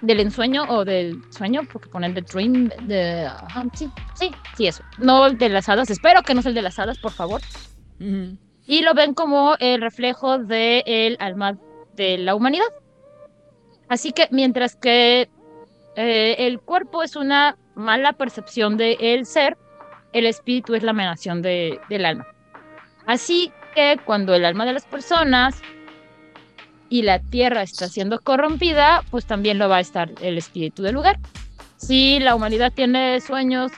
del 0.01 0.19
ensueño 0.19 0.63
o 0.69 0.83
del 0.83 1.21
sueño, 1.31 1.61
porque 1.71 1.89
ponen 1.89 2.13
the 2.15 2.21
dream, 2.21 2.69
de, 2.83 3.27
ajá, 3.27 3.63
sí, 3.75 3.89
sí, 4.15 4.31
sí, 4.57 4.67
eso. 4.67 4.83
No 4.97 5.27
el 5.27 5.37
de 5.37 5.49
las 5.49 5.69
hadas, 5.69 5.89
espero 5.89 6.23
que 6.23 6.33
no 6.33 6.41
sea 6.41 6.49
el 6.49 6.55
de 6.55 6.63
las 6.63 6.79
hadas, 6.79 6.97
por 6.97 7.11
favor. 7.13 7.39
Ujú. 7.99 8.35
Y 8.67 8.82
lo 8.84 8.93
ven 8.93 9.13
como 9.13 9.56
el 9.60 9.82
reflejo 9.82 10.38
del 10.38 11.17
alma 11.19 11.58
de 11.95 12.17
la 12.17 12.36
humanidad. 12.36 12.67
Así 13.89 14.12
que 14.13 14.28
mientras 14.32 14.76
que 14.76 15.30
eh, 15.95 16.36
el 16.39 16.60
cuerpo 16.62 17.04
es 17.04 17.15
una 17.15 17.58
mala 17.76 18.13
percepción 18.13 18.78
del 18.78 19.26
ser, 19.26 19.58
el 20.13 20.26
espíritu 20.26 20.76
es 20.76 20.84
la 20.84 20.91
emanación 20.91 21.41
de- 21.41 21.80
del 21.89 22.06
alma. 22.06 22.28
Así 23.06 23.52
que 23.76 24.00
cuando 24.06 24.34
el 24.34 24.45
alma 24.45 24.65
de 24.65 24.74
las 24.74 24.86
personas 24.86 25.62
y 26.89 27.02
la 27.04 27.19
tierra 27.19 27.62
está 27.63 27.88
siendo 27.88 28.19
corrompida, 28.19 29.04
pues 29.12 29.26
también 29.26 29.58
lo 29.58 29.67
va 29.69 29.78
a 29.78 29.82
estar 29.82 30.12
el 30.21 30.38
espíritu 30.38 30.84
del 30.84 30.95
lugar. 30.95 31.17
Si 31.78 32.19
la 32.19 32.36
humanidad 32.36 32.71
tiene 32.74 33.19
sueños 33.21 33.71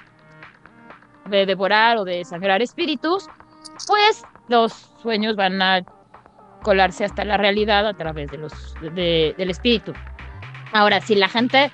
de 1.29 1.45
devorar 1.45 1.97
o 1.97 2.03
de 2.03 2.25
sangrar 2.25 2.61
espíritus, 2.61 3.27
pues 3.87 4.23
los 4.47 4.73
sueños 5.01 5.35
van 5.35 5.61
a 5.61 5.81
colarse 6.61 7.03
hasta 7.05 7.25
la 7.25 7.37
realidad 7.37 7.87
a 7.87 7.93
través 7.93 8.31
de 8.31 8.37
los, 8.37 8.53
de- 8.81 9.35
del 9.37 9.49
espíritu. 9.49 9.93
Ahora, 10.71 11.01
si 11.01 11.15
la 11.15 11.27
gente 11.29 11.71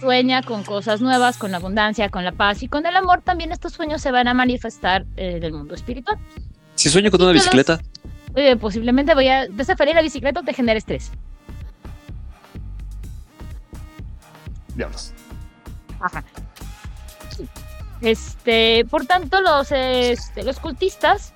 sueña 0.00 0.42
con 0.42 0.64
cosas 0.64 1.00
nuevas, 1.02 1.36
con 1.36 1.54
abundancia, 1.54 2.08
con 2.08 2.24
la 2.24 2.32
paz 2.32 2.62
y 2.62 2.68
con 2.68 2.86
el 2.86 2.96
amor, 2.96 3.20
también 3.22 3.52
estos 3.52 3.72
sueños 3.74 4.00
se 4.00 4.10
van 4.10 4.26
a 4.28 4.34
manifestar 4.34 5.04
eh, 5.16 5.36
en 5.36 5.44
el 5.44 5.52
mundo 5.52 5.74
espiritual. 5.74 6.18
Si 6.74 6.88
sueño 6.88 7.10
con 7.10 7.20
una 7.22 7.32
bicicleta, 7.32 7.80
Eh, 8.36 8.54
posiblemente 8.56 9.12
voy 9.14 9.26
a 9.28 9.46
desafiar 9.48 9.94
la 9.94 10.02
bicicleta 10.02 10.40
o 10.40 10.42
te 10.44 10.54
genera 10.54 10.78
estrés. 10.78 11.10
Diablos. 14.74 15.12
Ajá. 16.00 16.24
Sí. 17.36 17.48
Este, 18.00 18.84
por 18.88 19.04
tanto, 19.04 19.40
los, 19.40 19.72
este, 19.72 20.42
los 20.44 20.58
cultistas 20.60 21.32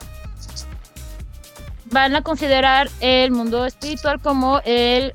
van 1.94 2.16
a 2.16 2.22
considerar 2.22 2.90
el 2.98 3.30
mundo 3.30 3.64
espiritual 3.64 4.20
como 4.20 4.60
el 4.64 5.14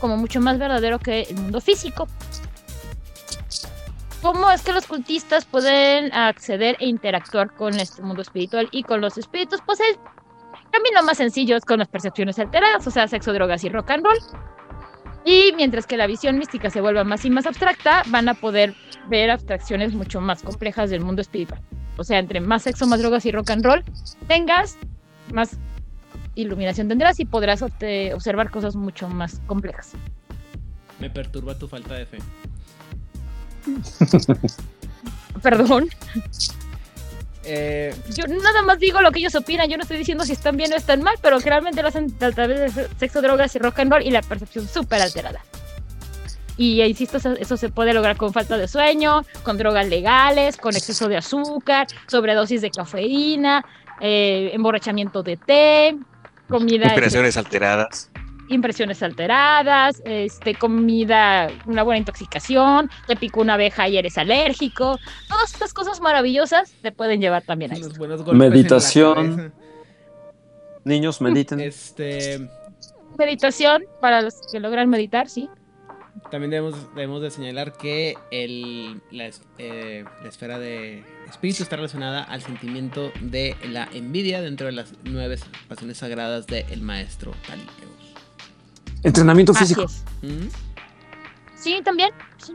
como 0.00 0.18
mucho 0.18 0.38
más 0.38 0.58
verdadero 0.58 0.98
que 0.98 1.22
el 1.22 1.36
mundo 1.36 1.62
físico. 1.62 2.06
¿Cómo 4.20 4.50
es 4.50 4.60
que 4.62 4.72
los 4.72 4.86
cultistas 4.86 5.46
pueden 5.46 6.12
acceder 6.12 6.76
e 6.78 6.86
interactuar 6.86 7.54
con 7.54 7.80
este 7.80 8.02
mundo 8.02 8.20
espiritual 8.20 8.68
y 8.70 8.82
con 8.82 9.00
los 9.00 9.16
espíritus? 9.16 9.60
Pues 9.64 9.80
el 9.80 9.96
camino 10.70 11.02
más 11.02 11.16
sencillo 11.16 11.56
es 11.56 11.64
con 11.64 11.78
las 11.78 11.88
percepciones 11.88 12.38
alteradas, 12.38 12.86
o 12.86 12.90
sea, 12.90 13.08
sexo, 13.08 13.32
drogas 13.32 13.64
y 13.64 13.70
rock 13.70 13.90
and 13.90 14.04
roll. 14.04 14.18
Y 15.24 15.54
mientras 15.56 15.86
que 15.86 15.96
la 15.96 16.06
visión 16.06 16.38
mística 16.38 16.68
se 16.68 16.82
vuelva 16.82 17.04
más 17.04 17.24
y 17.24 17.30
más 17.30 17.46
abstracta, 17.46 18.02
van 18.08 18.28
a 18.28 18.34
poder 18.34 18.74
ver 19.08 19.30
abstracciones 19.30 19.94
mucho 19.94 20.20
más 20.20 20.42
complejas 20.42 20.90
del 20.90 21.00
mundo 21.00 21.22
espiritual. 21.22 21.62
O 21.96 22.04
sea, 22.04 22.18
entre 22.18 22.40
más 22.40 22.64
sexo, 22.64 22.86
más 22.86 23.00
drogas 23.00 23.24
y 23.24 23.32
rock 23.32 23.50
and 23.50 23.64
roll 23.64 23.84
tengas, 24.28 24.76
más 25.32 25.56
iluminación 26.34 26.88
tendrás 26.88 27.18
y 27.20 27.24
podrás 27.24 27.62
observar 27.62 28.50
cosas 28.50 28.76
mucho 28.76 29.08
más 29.08 29.40
complejas. 29.46 29.92
Me 31.00 31.10
perturba 31.10 31.56
tu 31.58 31.68
falta 31.68 31.94
de 31.94 32.06
fe. 32.06 32.18
Perdón, 35.42 35.88
Eh, 37.46 37.94
yo 38.16 38.26
nada 38.26 38.62
más 38.62 38.78
digo 38.78 39.02
lo 39.02 39.12
que 39.12 39.18
ellos 39.18 39.34
opinan, 39.34 39.68
yo 39.68 39.76
no 39.76 39.82
estoy 39.82 39.98
diciendo 39.98 40.24
si 40.24 40.32
están 40.32 40.56
bien 40.56 40.72
o 40.72 40.76
están 40.76 41.02
mal, 41.02 41.16
pero 41.20 41.38
generalmente 41.40 41.82
lo 41.82 41.88
hacen 41.88 42.06
a 42.22 42.30
través 42.30 42.58
de 42.58 42.68
se- 42.70 42.88
sexo, 42.98 43.20
drogas 43.20 43.54
y 43.54 43.58
rock 43.58 43.80
and 43.80 43.92
roll 43.92 44.02
y 44.02 44.10
la 44.10 44.22
percepción 44.22 44.66
súper 44.66 45.02
alterada. 45.02 45.40
Y 46.56 46.80
eh, 46.80 46.88
insisto, 46.88 47.18
eso, 47.18 47.32
eso 47.32 47.58
se 47.58 47.68
puede 47.68 47.92
lograr 47.92 48.16
con 48.16 48.32
falta 48.32 48.56
de 48.56 48.66
sueño, 48.66 49.26
con 49.42 49.58
drogas 49.58 49.86
legales, 49.88 50.56
con 50.56 50.74
exceso 50.74 51.06
de 51.08 51.18
azúcar, 51.18 51.86
sobredosis 52.06 52.62
de 52.62 52.70
cafeína, 52.70 53.62
eh, 54.00 54.50
emborrachamiento 54.54 55.22
de 55.22 55.36
té, 55.36 55.98
comida, 56.58 56.84
inspiraciones 56.86 57.36
alteradas. 57.36 58.10
impresiones 58.48 59.02
alteradas, 59.02 60.02
este, 60.04 60.54
comida, 60.54 61.48
una 61.66 61.82
buena 61.82 61.98
intoxicación, 61.98 62.90
te 63.06 63.16
picó 63.16 63.40
una 63.40 63.54
abeja 63.54 63.88
y 63.88 63.96
eres 63.96 64.18
alérgico. 64.18 64.98
Todas 65.28 65.52
estas 65.52 65.72
cosas 65.72 66.00
maravillosas 66.00 66.72
te 66.82 66.92
pueden 66.92 67.20
llevar 67.20 67.42
también 67.42 67.72
a 67.72 67.74
esto. 67.74 68.34
Meditación. 68.34 69.52
Niños, 70.84 71.20
mediten. 71.20 71.60
Este, 71.60 72.46
Meditación, 73.18 73.84
para 74.00 74.20
los 74.22 74.34
que 74.50 74.60
logran 74.60 74.90
meditar, 74.90 75.28
sí. 75.28 75.48
también 76.30 76.50
debemos, 76.50 76.94
debemos 76.94 77.22
de 77.22 77.30
señalar 77.30 77.72
que 77.72 78.16
el, 78.30 79.00
la, 79.10 79.30
eh, 79.58 80.04
la 80.22 80.28
esfera 80.28 80.58
de 80.58 81.02
espíritu 81.28 81.62
está 81.62 81.76
relacionada 81.76 82.22
al 82.22 82.40
sentimiento 82.42 83.12
de 83.20 83.56
la 83.68 83.88
envidia 83.92 84.40
dentro 84.40 84.66
de 84.66 84.72
las 84.72 84.92
nueve 85.04 85.38
pasiones 85.68 85.98
sagradas 85.98 86.46
del 86.46 86.80
maestro 86.82 87.32
Talileus. 87.46 87.74
Entrenamiento 89.02 89.52
físico. 89.54 89.86
¿Mm? 90.22 90.48
Sí, 91.56 91.80
también. 91.84 92.10
sí. 92.38 92.54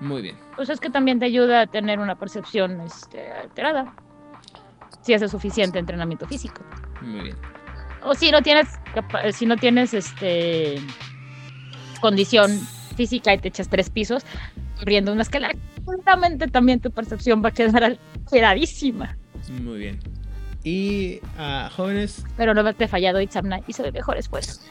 Muy 0.00 0.22
bien. 0.22 0.36
Pues 0.56 0.68
es 0.70 0.80
que 0.80 0.90
también 0.90 1.18
te 1.20 1.24
ayuda 1.26 1.62
a 1.62 1.66
tener 1.66 1.98
una 2.00 2.16
percepción 2.16 2.80
este, 2.80 3.30
alterada. 3.32 3.94
Si 5.02 5.14
haces 5.14 5.30
suficiente 5.30 5.78
entrenamiento 5.78 6.26
físico. 6.26 6.62
Muy 7.00 7.20
bien. 7.22 7.36
O 8.02 8.14
si 8.14 8.30
no 8.30 8.42
tienes, 8.42 8.68
capa- 8.94 9.30
si 9.32 9.46
no 9.46 9.56
tienes 9.56 9.94
este 9.94 10.76
condición 12.00 12.60
física 12.94 13.34
y 13.34 13.38
te 13.38 13.48
echas 13.48 13.68
tres 13.68 13.90
pisos 13.90 14.24
corriendo 14.78 15.12
una 15.12 15.22
escalera, 15.22 15.54
seguramente 15.84 16.48
también 16.48 16.80
tu 16.80 16.90
percepción 16.90 17.42
va 17.44 17.48
a 17.48 17.52
quedar 17.52 17.84
alteradísima. 17.84 19.16
Muy 19.62 19.78
bien. 19.78 19.98
Y 20.64 21.20
ah, 21.36 21.70
jóvenes, 21.74 22.24
Pero 22.36 22.54
no 22.54 22.72
te 22.72 22.84
ha 22.84 22.88
fallado 22.88 23.20
Itzamna 23.20 23.60
y 23.66 23.82
ve 23.82 23.92
mejor 23.92 24.16
después. 24.16 24.66